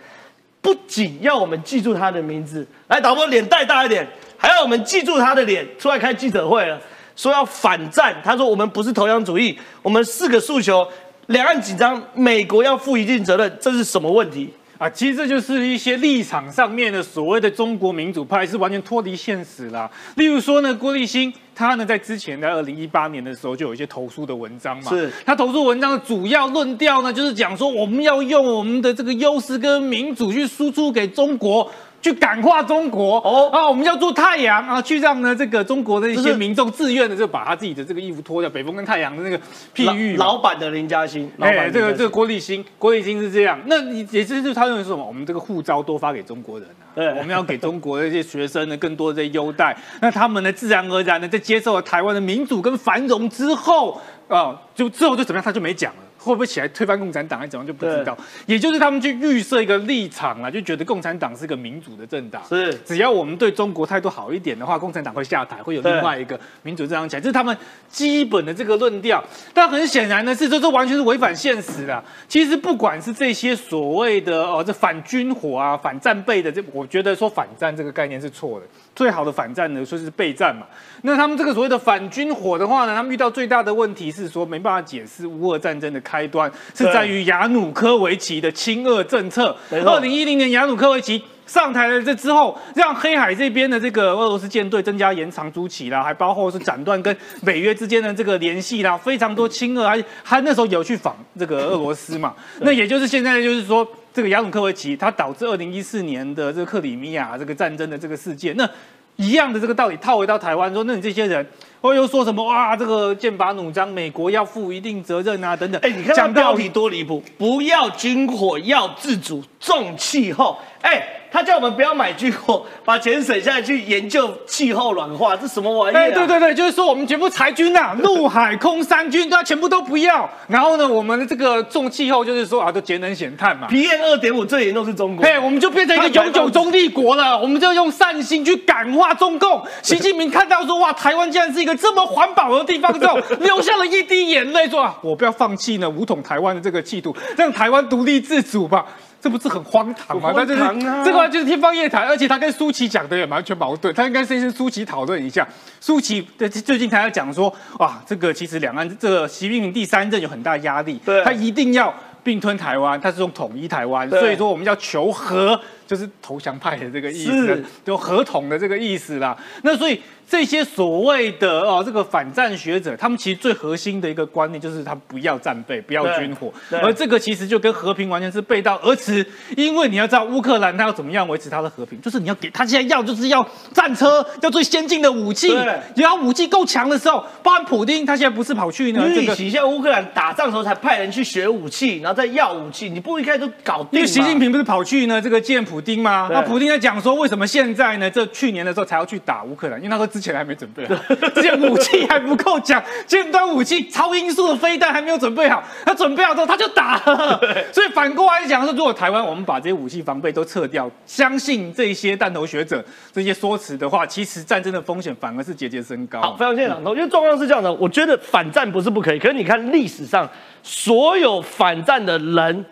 [0.61, 6.79] 不仅要我们记住他的名字，来导播脸带大一点，还要我们记住他的脸，出来开记者会了，
[7.17, 8.15] 说要反战。
[8.23, 10.87] 他说我们不是投降主义，我们四个诉求：
[11.29, 14.49] 两岸紧张，美国要负一定责任，这是什么问题？
[14.79, 19.91] 啊，其实这就是一些立场上面的所谓的中国民主派是完全脱离现实啦。
[20.15, 31.71] 例如说呢，郭立新他呢在之前在二零一八年的时候就有一些投诉的文章嘛，是他投诉文章的主要论调呢，就是讲说我们要用我们的这个优势跟民主去输出给中国。
[32.01, 33.19] 去感化中国。
[33.19, 33.23] 哦。
[33.25, 39.39] 哦啊，我们要做太阳啊，去让呢这个中国的一些民众自愿的就把他自己的这个衣服脱掉，北风跟太阳的那个
[39.75, 45.05] 譬喻老老板的林嘉欣，老板这个这个郭立新，郭立新是这样，那你也就是他认为是什么？
[45.05, 47.09] 我们这个护照多发给中国人啊，对。
[47.09, 56.03] 我们要给中国的一些学生呢更多的这些优待， 那他们呢自然而然的在接受了台湾的民主跟繁荣之后，啊、就之后就怎么样，他就没讲了。
[56.29, 58.17] 会不会起来推翻共产党还是怎么样就不知道，
[58.47, 67.57] 也就是他们去预设一个立场啊，就觉得共产党是个民主的政党，是只要我们对中国态度好一点的话，共产党会下台，会有另外一个民主政党起来，这是他们
[67.89, 69.25] 基本的这个论调。
[69.55, 72.05] 但很显然的是，这这完全是违反现实的。
[72.29, 78.67] 其实不管是这些所谓的哦，这反军火啊、反战备的，这我觉得说反战这个概念是错的。
[78.99, 80.67] 最好的反战呢，说是备战嘛。
[81.03, 89.57] 那他们这个所谓的反军火的话呢，他们遇到最大的问题是说没办法解释乌俄战争的开端是在于亚努科维奇的亲俄政策。
[89.71, 103.87] 二零一零年亚努科维奇上台了这之后，让黑海这边的这个俄罗斯舰队增加延长租期啦，还包括是斩断跟北约之间的这个联系啦，非常多亲俄还还那时候有去访这个俄罗斯嘛，那也就是现在就是说。
[104.19, 108.69] 这个雅鲁科维奇，他导致二零一四年的这个克里米亚这个战争的这个事件，那
[109.15, 111.47] 一样的这个道理套回到台湾说，那你这些人
[111.81, 115.81] 或又说什么哇，这个剑拔弩张，美国要负一定责任啊，等等。
[115.83, 120.57] 哎，你看讲标题多离谱，不要军火，要自主，重气候。
[120.83, 121.15] 哎。
[121.31, 126.01] 他叫我们不要买军火，把钱省下来去研究气候软化，这什么玩意儿？
[126.01, 130.27] 哎，对对对，就是说我们全部裁军呐，陆海空三军都要全部都不要。
[130.47, 133.69] 然后呢，我们这个重气候就是说啊，都节能减碳嘛。
[133.69, 137.39] PM 二点五最严重是中国，哎，我们就变成一个永久中立国了。
[137.39, 139.63] 我们就用善心去感化中共。
[139.83, 148.87] 习近平看到说哇，台湾竟然是一个这么环保的地方之后， 流下了一滴眼泪，说啊，我不要放弃呢武统台湾的这个气度，让台湾独立自主吧。
[149.21, 150.33] 这不是很荒唐吗？
[150.37, 150.61] 那就是
[151.05, 153.93] 这个就是天方夜谭，而且他跟舒淇讲的也完全矛盾。
[153.93, 155.45] 他应该先跟舒淇讨论一下。
[155.81, 161.93] 舒淇的最近他要讲说，哇，这个其实两岸这个习近平第三任有很大压力，他一定要
[162.23, 169.37] 并吞台湾，他是用统一台湾，所以说我们要求和，就是投降派的这个意思，就合统的这个意思啦。
[169.63, 170.01] 那所以。
[170.31, 176.53] 这些所谓的哦，这个反战学者，他们其实最核心的一个观念就是他不要战备，不要军火，
[176.83, 179.25] 而这个其实就跟和平完全是背道而驰。
[179.57, 185.49] 因为你要知道，乌克兰他要怎么样维持他的和平，就是你要给他现在要就是要战车，要最先进的武器，
[185.97, 189.11] 只要武器够强的时候，包含普丁他现在不是跑去呢？
[189.15, 193.99] 这个现在乌克兰打仗的时候才派人去学武器，然后再要武器，你不一开始就搞定？
[193.99, 196.29] 因为习近平不是跑去呢这个见普丁吗？
[196.31, 198.11] 那普丁在讲说，为什么现在呢？
[198.11, 200.18] 这去年的时候才要去打乌克兰，因为那时候。
[200.19, 200.97] 之前还没准备好，
[201.33, 205.63] 这些武器还不够强，尖端武器、超音速的飞弹还没有准备好。
[205.87, 207.41] 他准备好之后，他就打了。
[207.73, 216.21] 所以反过来讲说，如果台湾我们把这些武器防备都撤掉，相信这些弹头学者这些说辞的话，其实战争的风险反而是节节升高。
[216.21, 216.97] 好，非常谢谢党头。
[216.97, 220.29] 因为状况是这样的，我觉得反战不是不可以，可是你看历史上
[220.65, 222.65] 所有反战的人，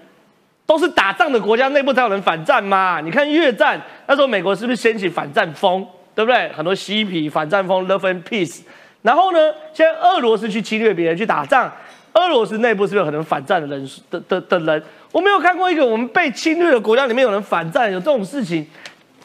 [0.67, 3.01] 都是打仗的国家内部才有人反战嘛。
[3.01, 5.87] 你看越战那时候，美国是不是掀起反战风？
[6.17, 6.51] 对不对？
[6.53, 8.63] 很多嬉皮反战风，love and peace。
[9.03, 9.39] 然后呢，
[9.73, 11.71] 现在俄罗斯去侵略别人去打仗，
[12.15, 14.83] 俄罗斯内部是不是有很多反战的人的的的人？
[15.13, 18.67] 我没有看过一个我们被侵略的国家里面有人反战，有这种事情。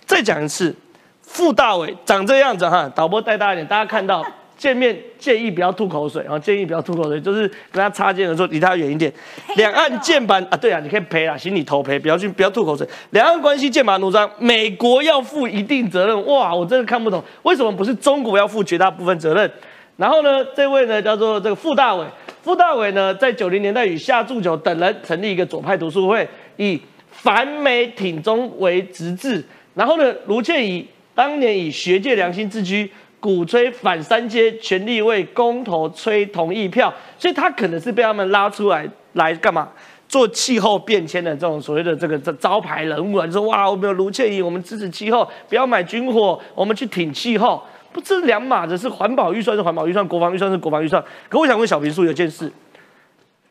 [0.05, 0.75] 再讲一次，
[1.21, 4.23] 傅大伟长这样子哈，导播带大一点，大家看到。
[4.61, 9.11] 见面建议不要吐口水，然后建议不要吐口水，就是跟他擦肩的时候离他远一点。
[9.55, 12.87] 两岸键盘啊，对啊，你可以赔啊，心里头赔，不要去不要吐口水。
[13.09, 16.27] 两岸关系剑拔弩张，美国要负一定责任。
[16.27, 19.51] 哇，我真的看不懂，为什么不是中国要负绝大部分责任？
[19.97, 22.05] 然后呢，这位呢叫做这个傅大伟，
[22.43, 29.43] 傅大伟呢在九零年代与夏祝久等人成立一个左派读书会，以反美挺中为直至。
[29.73, 30.85] 然后呢，卢倩怡
[31.15, 32.87] 当年以学界良心自居。
[33.21, 39.69] 鼓吹反三阶，全力为公投吹同意票，所以他可能是被他们拉出来来干嘛？
[40.09, 47.63] 做气候变迁的这种所谓的这个这招牌人物啊，说哇，我们有卢倩怡，我们支持气候，不要买军火，我们去挺气候，
[47.93, 51.01] 不，这是两码子，是环保预算是环保预算，国防预算是国防预算。
[51.29, 52.51] 可我想问小平叔有件事，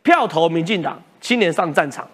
[0.03, 2.07] 票投民进党，青年上战场，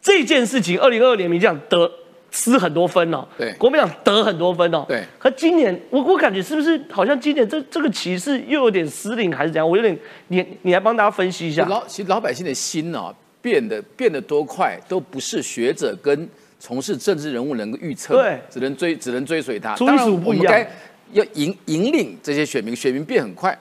[0.00, 1.90] 这件事情，二零二二年民进党得。
[2.34, 5.04] 失很多分哦，对，国民党得很多分哦，对。
[5.18, 9.68] 可今年我我感觉是不是好像今年这这个歧视又有点失灵还是怎样？
[9.68, 9.96] 我有点，
[10.28, 11.66] 你你来帮大家分析一下。
[11.66, 16.26] 老其实老百姓的心哦，变得变得多快，都不是学者跟
[16.58, 19.76] 从事政治人物能够预测，对，只能追只能追随他。
[19.76, 20.66] 当然我们该
[21.12, 23.56] 要引引领这些选民，选民变很快。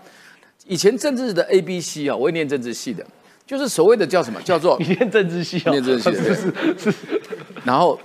[0.65, 3.05] 以前政治的 A B C 啊，我也念政治系的，
[3.45, 6.35] 就是所谓的叫什么叫做 你念政治系，念政治系的，
[6.79, 6.93] 是是。
[7.65, 7.99] 然后。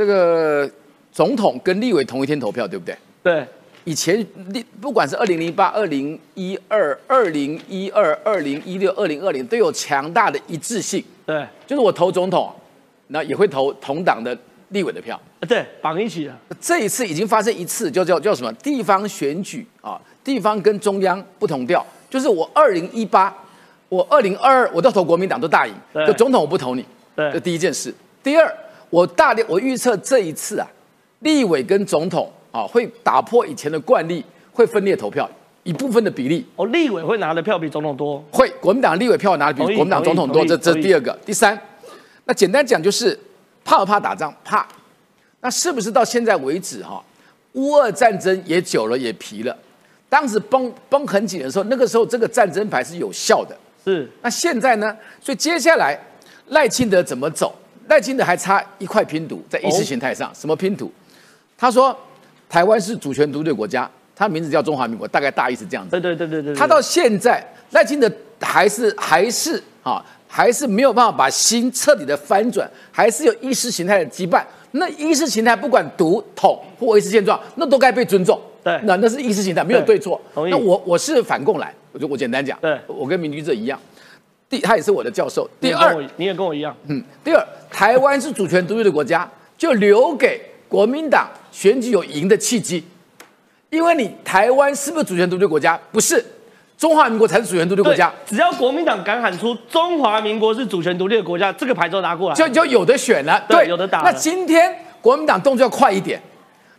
[0.00, 0.66] 这个
[1.12, 2.96] 总统跟立委同一天投票，对不对？
[3.22, 3.46] 对。
[3.84, 11.04] 以前立不管是二零零八、二零一二、二零一二、二零一六、二零二零，都有强大的一致性。
[11.26, 11.46] 对。
[11.66, 12.50] 就是我投总统，
[13.08, 14.34] 那也会投同党的
[14.68, 15.20] 立委的票。
[15.46, 16.34] 对，绑一起的。
[16.58, 18.50] 这一次已经发生一次，叫叫叫什么？
[18.54, 21.84] 地方选举啊，地方跟中央不同调。
[22.08, 23.36] 就是我二零一八，
[23.90, 25.74] 我二零二二，我都投国民党都大赢，
[26.06, 26.82] 就总统我不投你。
[27.14, 27.30] 对。
[27.32, 27.94] 这第一件事。
[28.22, 28.50] 第二。
[28.90, 30.68] 我大力，我预测这一次啊，
[31.20, 35.28] 立委跟总统啊会打破以前的惯例，会分裂投票
[35.62, 36.44] 一部分的比例。
[36.56, 38.22] 哦，立委会拿的票比总统多。
[38.32, 41.16] 会，国民党立委票拿的比国民党总统多，这这第二个。
[41.24, 41.58] 第三，
[42.24, 43.18] 那简单讲就是
[43.64, 44.34] 怕不怕打仗？
[44.44, 44.66] 怕。
[45.40, 47.02] 那是不是到现在为止哈，
[47.52, 49.56] 乌俄战争也久了也疲了？
[50.08, 53.56] 当时绷绷很紧的时候，那个时候这个战争牌是有效的。
[53.84, 54.10] 是。
[54.20, 54.94] 那现在呢？
[55.20, 55.98] 所以接下来
[56.48, 57.54] 赖清德怎么走？
[57.90, 60.90] 赖清德还差一块拼图在意识形态上，什么拼图？
[61.58, 61.94] 他说
[62.48, 65.90] 台湾是主权独立国家，他名字叫中华民国，大概大意是这样子。
[65.90, 66.54] 对对对对对。
[66.54, 68.08] 他到现在赖清德
[68.40, 74.40] 还是还是啊，还是没有办法把心彻底的翻转，还是有意识形态的羁绊。
[74.70, 78.40] 那意识形态不管独统或维持现状，那都该被尊重。
[78.62, 80.20] 对那那是意识形态，没有对错。
[80.36, 83.76] 那我我是反共来，我就我简单讲，对我跟民居者一样。
[84.50, 85.48] 第，他也是我的教授。
[85.60, 89.26] 第二你也跟我，一样，嗯，第二，台湾是主权独立的国家，
[89.56, 92.84] 就留给国民党选举有赢的契机。
[93.70, 95.78] 因为你台湾是不是主权独立国家？
[95.92, 96.22] 不是，
[96.76, 106.20] 中华民国才是主权独立国家，，只要国民党敢喊出中华民国是主权独立的国家，这个牌就拿过来，就就有的选了，对有的打了那今天国民党动作要快一点，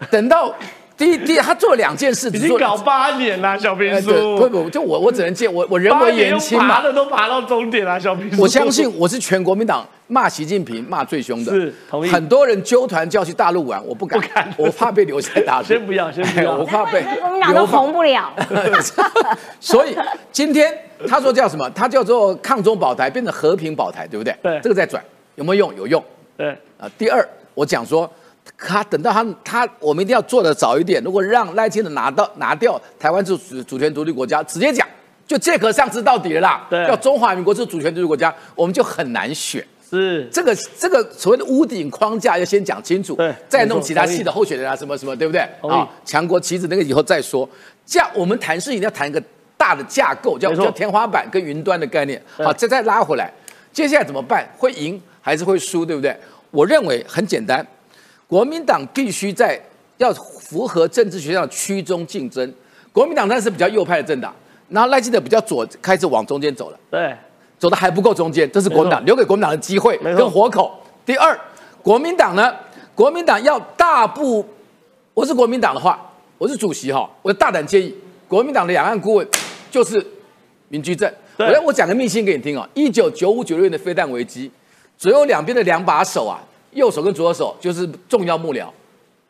[0.09, 0.53] 等到
[1.01, 15.65] 第一第一，他做了两件事，已经搞八年了，小平哎叔，对不不，就我我只能借我我人为言轻嘛爬，的都爬到终点了，小平叔，我相信我是全国民党骂习近平骂最凶的，是同意很多人纠团就要去大陆玩，我不敢，不敢我怕被留在大陆。
[15.65, 18.31] 先不要先不要哎我怕被国民党都红不了。
[19.59, 19.97] 所以
[20.31, 20.71] 今天
[21.07, 21.67] 他说叫什么？
[21.71, 24.35] 他叫做抗中保台，变成和平保台，对不对？
[24.43, 25.75] 对这个在转有没有用？
[25.77, 26.03] 有用
[26.37, 26.87] 对，啊。
[26.95, 28.07] 第二，我讲说。
[28.63, 31.03] 他等到他他，我们一定要做的早一点。
[31.03, 34.87] 如果让赖清德拿到拿掉台湾是主主权独立国家，直接讲
[35.27, 36.67] 就借壳上市到底了啦。
[36.69, 39.65] 对要中华民国是主权独立国家，我们就很难选。
[39.89, 45.41] 是，这个这个所谓的屋顶框架要先讲清楚，对再弄其他系的候选人啊，什么什么，对不对？
[45.69, 47.49] 啊，强国旗帜那个以后再说。
[47.85, 49.21] 这样我们谈事情要谈一个
[49.57, 52.21] 大的架构，叫叫天花板跟云端的概念。
[52.37, 53.29] 好，再再拉回来，
[53.73, 54.47] 接下来怎么办？
[54.57, 56.15] 会赢还是会输，对不对？
[56.51, 57.65] 我认为很简单，
[58.31, 59.59] 国民党必须在
[59.97, 62.53] 要符合政治学上的区中竞争。
[62.93, 64.33] 国民党那是比较右派的政党，
[64.69, 66.79] 然后赖清德比较左，开始往中间走了。
[66.89, 67.13] 对，
[67.59, 70.81] 走的还不够中间，这是国民党留给国民党的机会跟活口。
[71.05, 71.37] 第二，
[71.81, 72.55] 国民党呢，
[72.95, 74.47] 国民党要大步，
[75.13, 75.99] 我是国民党的话，
[76.37, 77.93] 我是主席哈，我大胆建议，
[78.29, 79.27] 国民党的两岸顾问
[79.69, 80.01] 就是
[80.69, 81.05] 民居正。
[81.35, 84.49] 我对来我讲个秘辛给你听哦，一九九五九六年的飞弹危机，
[84.97, 86.41] 左右两边的两把手啊，
[86.71, 88.67] 右手跟左手就是重要幕僚、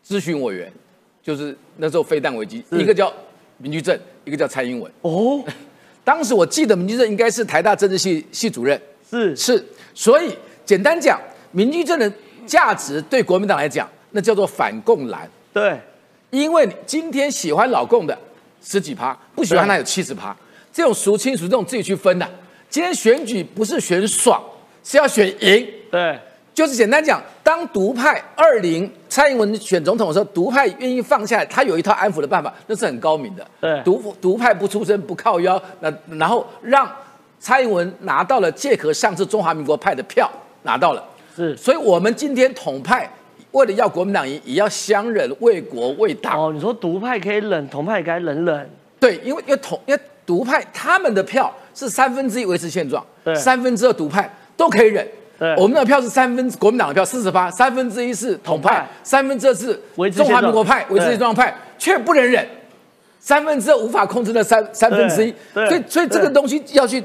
[0.05, 0.71] 咨询委员，
[1.23, 3.11] 就是那时候飞弹危机，一个叫
[3.57, 4.91] 民居正，一个叫蔡英文。
[5.01, 5.43] 哦，
[6.03, 8.79] 当时我记得民居正应该是台大政治系系主任。
[9.09, 10.33] 是，是，所以
[10.65, 11.19] 简单讲，
[11.51, 12.11] 民居正的
[12.45, 15.77] 价值对国民党来讲，那叫做反共蓝，对，
[16.29, 18.17] 因为今天喜欢老共的
[18.63, 20.35] 十几趴，不喜欢他有七十趴，
[20.71, 22.25] 这种孰轻孰重自己去分的、
[22.69, 24.41] 今天选举不是选爽，
[24.83, 25.67] 是要选赢。
[25.91, 26.17] 对，
[26.61, 33.43] 就是简单讲，当独派二零蔡英文选总统的时候，独派愿意放下来，他有一套安抚的办法，那是很高明的。
[33.59, 36.87] 对独独派不出声不靠腰，那然后让
[37.39, 40.29] 蔡英文拿到了借壳上次中华民国派的票，
[40.61, 41.03] 拿到了。
[41.35, 43.11] 是，所以我们今天统派
[43.53, 46.39] 为了要国民党赢，也要相忍为国为党。
[46.39, 55.07] 哦，你说独派可以忍，统派该忍忍，对，因为因为统因为独派他们的票是三分之一维持现状，对三分之二独派都可以忍。
[55.41, 55.55] 对。
[55.55, 59.73] 我们的票是三分，国民党的票四十八，三分之一是统派三分之二是
[60.11, 62.47] 中华民国派，维持对现状派，却不能忍，
[63.19, 67.03] 三分之二无法控制的三三分之一，所以所以这个东西要去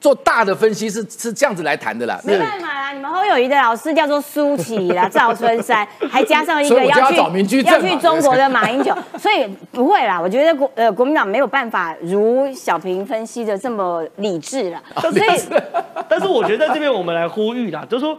[0.00, 2.20] 做大的分析，是是这样子来谈的啦。
[2.24, 7.16] 没办法啦，你们侯友谊的老师叫做舒淇啦、 赵春山，还加上一个要去
[7.62, 10.20] 要去中国的马英九， 所以不会啦。
[10.20, 15.40] 我觉得国呃国民党没有办法如小平分析的这么理智啦，所以
[16.08, 18.16] 但是我觉得在这边我们来呼吁啦，就是说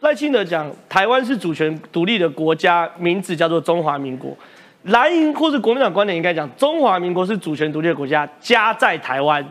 [0.00, 4.36] 赖清德讲台湾是主权独立的国家，名字叫做中华民国。
[4.82, 9.44] 蓝营或是国民党观点应该讲，中华民国是主权独立的国家，家在台湾，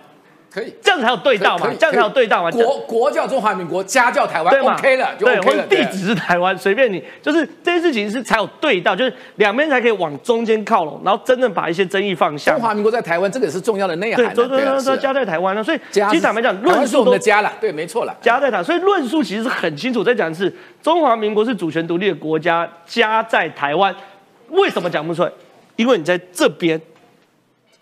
[0.56, 0.74] 可以。
[0.82, 2.50] 这样才有对道嘛，这样才有对道嘛。
[2.50, 5.52] 国国叫中华民国，家叫台湾对嘛，OK 了，就对，OK 了。
[5.52, 12.62] 或者地址是台湾，随便你，就是这件事情是才有对到，就是两边才可以往中间靠拢，然后真正把一些争议放下中。
[12.62, 14.34] 华民国在台湾，这个也是重要的内涵对，啊。
[14.34, 18.16] 对对对对，家在台湾呢，所以家其实坦白讲，论述都的家了，对，没错了。
[18.22, 20.02] 家在台，所以论述其实是很清楚。
[20.02, 23.94] 在讲的是中华民国是主权独立的国家，家在台湾。
[24.50, 25.32] 为什么讲不出来？
[25.76, 26.80] 因为你在这边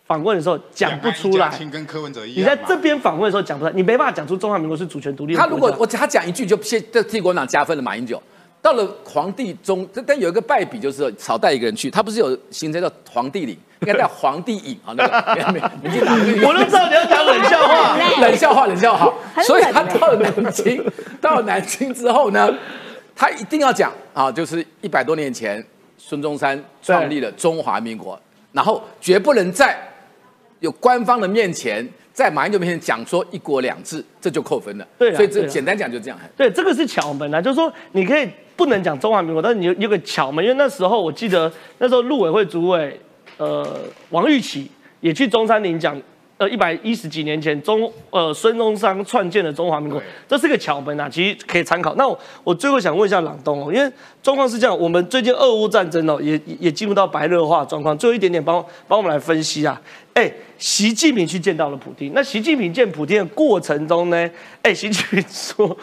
[0.06, 2.44] 访问的时候讲不出来，跟柯文哲一样你。
[2.44, 5.46] 在这边访问的时候讲不出来，你没办法讲出中华民国是主权独立他。
[5.48, 8.22] 如果我他讲一句就先就替国民党加分了，马英九。
[8.62, 17.98] 到了皇帝中，但 但有一个败笔，就是少带一个人去，他不是有行程叫皇帝领，应该带皇帝影啊，那个我都知道你要讲冷笑话。
[18.22, 19.14] 冷笑话，冷笑话。
[19.44, 20.82] 所以他到了南京，
[21.20, 22.50] 到了南京之后呢，
[23.14, 25.62] 他一定要讲啊，就是一百多年前
[25.98, 28.18] 孙中山创立了中华民国，
[28.54, 29.78] 然后绝不能在
[30.64, 34.88] 有官方的面前，在马英九面前讲说一国两制，这就扣分了。
[34.98, 36.18] 对所以这简单讲就这样。
[36.38, 42.98] 对，这个是巧门啊，就是说你可以不能讲中华民国，但是你有有个巧门，因为那时候我记得那时候陆委会主委
[43.36, 43.78] 呃
[44.12, 46.02] 王玉琪也去中山陵讲
[46.38, 51.94] 呃一百一十几年前中呃孙中山创建的中华民国，这是个巧门啊，其实可以参考。
[51.96, 59.80] 那我我最后想问一下朗东哦，因为状况是这样，我们最近俄乌战争哦也也进入到白热化状况，最后一点点帮帮我们来分析啊。
[60.14, 64.30] 哎，习近平去见到了普京，那习近平见普京的过程中呢，
[64.62, 65.78] 哎，习近平说。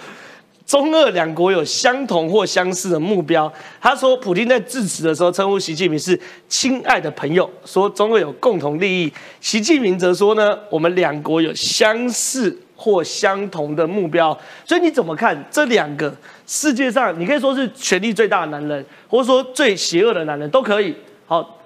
[0.71, 3.53] 中俄两国有相同或相似的目标。
[3.81, 6.17] 他说，普京在致辞的时候称呼习近平是
[6.49, 9.13] 亲爱的朋友，说中俄有共同利益。
[9.41, 14.39] 习近平则说呢，我们两国有相似或相同的目标。
[14.65, 16.15] 所以你怎么看这两个
[16.47, 20.95] 世界上，你可以说是权力最大的男人，或者说最邪恶的男人，都可以。
[21.27, 21.59] 好，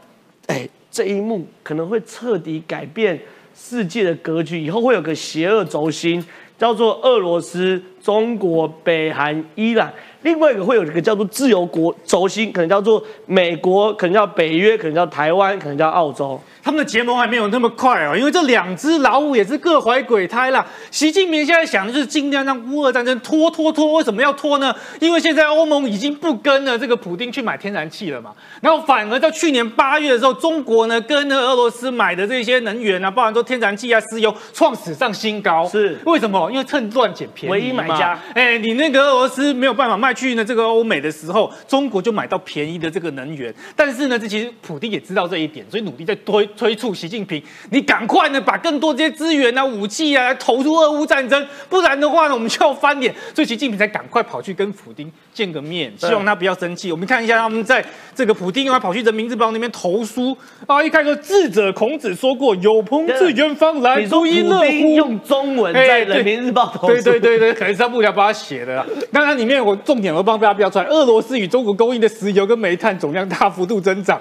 [0.47, 3.21] 哎，这一幕可能会彻底改变
[3.55, 6.25] 世界的格局，以后会有个邪恶轴心。
[6.57, 9.91] 叫做俄罗斯、中国、北韩、伊朗，
[10.25, 16.41] 另外一个会有一个叫做自由国轴心，可能叫做美国，可能叫北约，可能叫台湾，可能叫澳洲。
[16.63, 20.67] 他们的结盟还没有那么快哦，因为这两只老虎也是各怀鬼胎啦。
[20.91, 23.93] 习近平现在想的就是尽量让乌俄战争拖拖拖。
[23.93, 24.75] 为什么要拖呢？
[24.99, 35.69] 因为现在欧盟已经不跟了这个普丁去买天然气了嘛，然后反而到去年八月的时候，中国呢跟那俄罗斯买的这些能源啊，包含说天然气啊、石油，创史上新高。
[35.69, 36.51] 是为什么？
[36.51, 38.19] 因为趁乱捡便宜，唯一买家。
[38.33, 43.53] 哎，你那个俄罗斯没有办法卖去呢这个欧美的时候，中国就买到便宜的这个能源。
[43.75, 47.43] 但是呢，这其实普丁也知道这一点，所以努力在推催促习近平。
[47.71, 53.15] 你赶快呢，把更多这些资源啊、武器啊投入俄乌战争，不然的话呢，我们就要翻脸。
[53.35, 56.93] 所以习近平才赶快跑去跟普丁见个面，希望他不要生气。
[56.93, 57.85] 我们看一下他们在
[58.15, 60.37] 这个普京啊跑去人民日报那边投书
[60.67, 68.87] 啊，一开始智者孔子说过：“有朋自远方来，不亦乐乎。”用中文在人民日报投对对对对，可能是他不想帮他写的。
[69.11, 74.21] 那它里面我重点我帮大家标出来：俄罗斯与中国供应的石油跟煤炭总量大幅度增长。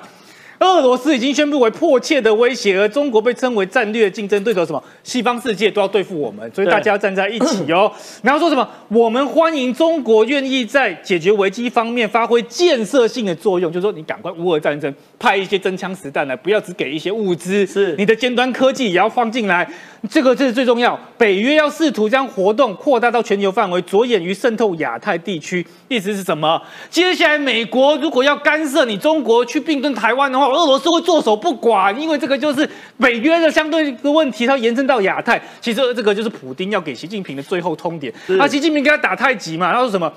[0.60, 4.66] 俄罗斯已经宣布为迫切的威胁，而中国被称为战略竞争对手。
[4.66, 4.82] 什么？
[5.04, 7.92] 西方世界都要对付我们，所以大家要站在一起哦。
[8.24, 8.68] 然后说什么？
[8.88, 19.70] 我们欢迎中国愿意在解决危机方面发挥建设性的作用，就是说你赶快乌俄战争派一些真枪实弹来，不要只给一些物资，是你的尖端科技也要放进来。
[20.10, 21.00] 这个这是最重要。
[21.18, 25.66] 北约要试图将活动扩大到全球范围，着眼于渗透亚太地区。
[25.88, 26.62] 意思是什么？
[26.90, 32.68] 接下来美国如果要干涉你中国去并吞台湾的话，俄罗斯会坐手不管，因为这个就是
[33.00, 35.42] 北约的相对的问题，它延伸到亚太。
[35.62, 38.14] 其实这个就是普丁要给习近平的最后通牒。
[38.28, 39.72] 那习近平给他打太极嘛？
[39.72, 40.12] 他说什么？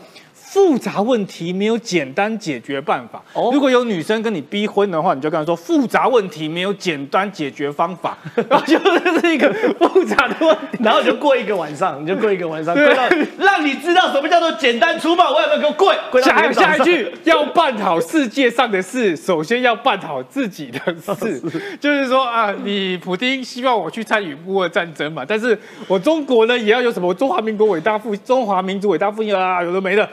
[0.57, 3.23] 复杂问题没有简单解决办法。
[3.35, 8.17] 哦如果有女生跟你逼婚的话，你就跟她说复杂问题没有简单解决方法，
[8.49, 8.79] 然后就
[9.21, 13.07] 是一个复杂的问题，然后就过一个晚上，你就过一个晚上，跪到
[13.39, 15.31] 让你知道什么叫做简单粗暴。
[15.35, 15.95] 我有没有给我跪？
[16.11, 20.81] 跪到下下一句要办好世界上的事，首先要办好自己的
[21.15, 21.39] 事。
[21.79, 30.09] 就是说啊，你普丁希望我去参与乌俄战争嘛，但是我中国呢也要有什么中华民国伟大复中华民族伟大复兴啊，有的没的。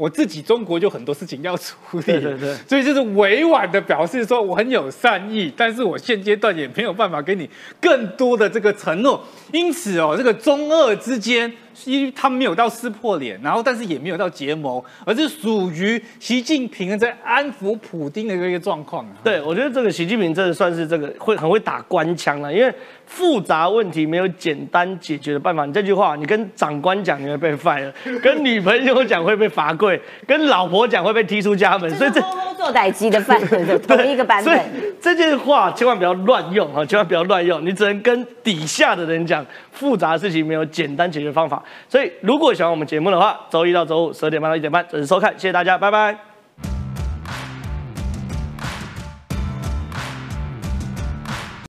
[0.00, 7.46] 我自己中国就很多事情要处理，对对对，所以就是委婉的表示说我很有善意，但是我现阶段也没有办法给你
[7.78, 9.22] 更多的这个承诺。
[9.52, 11.52] 因此哦，这个中俄之间，
[11.84, 19.06] 因为他没有到撕破脸，然后但是也没有到结盟，而是属于习近平在安抚普京的一个状况。
[19.22, 22.74] 对，我觉得这个习近平真的算是这个会很会打官腔了，因为
[23.10, 25.66] 复杂问题没有简单解决的办法。
[25.66, 27.92] 你这句话，你跟长官讲你会被 fire，
[28.22, 31.90] 跟女朋友讲会被罚跪，跟老婆讲会被踢出家门。
[31.96, 32.20] 所以这
[32.56, 34.60] 做歹机的范 本，同一个版本。
[35.00, 39.44] 这句话千万不要乱用啊，千万不要乱用，你只能跟底下的人讲。
[39.72, 46.29] 复杂的事情没有简单解决方法，所以如果喜欢我们节目的话，周一到周五十二点半到一点半准时收看，谢谢大家，拜拜。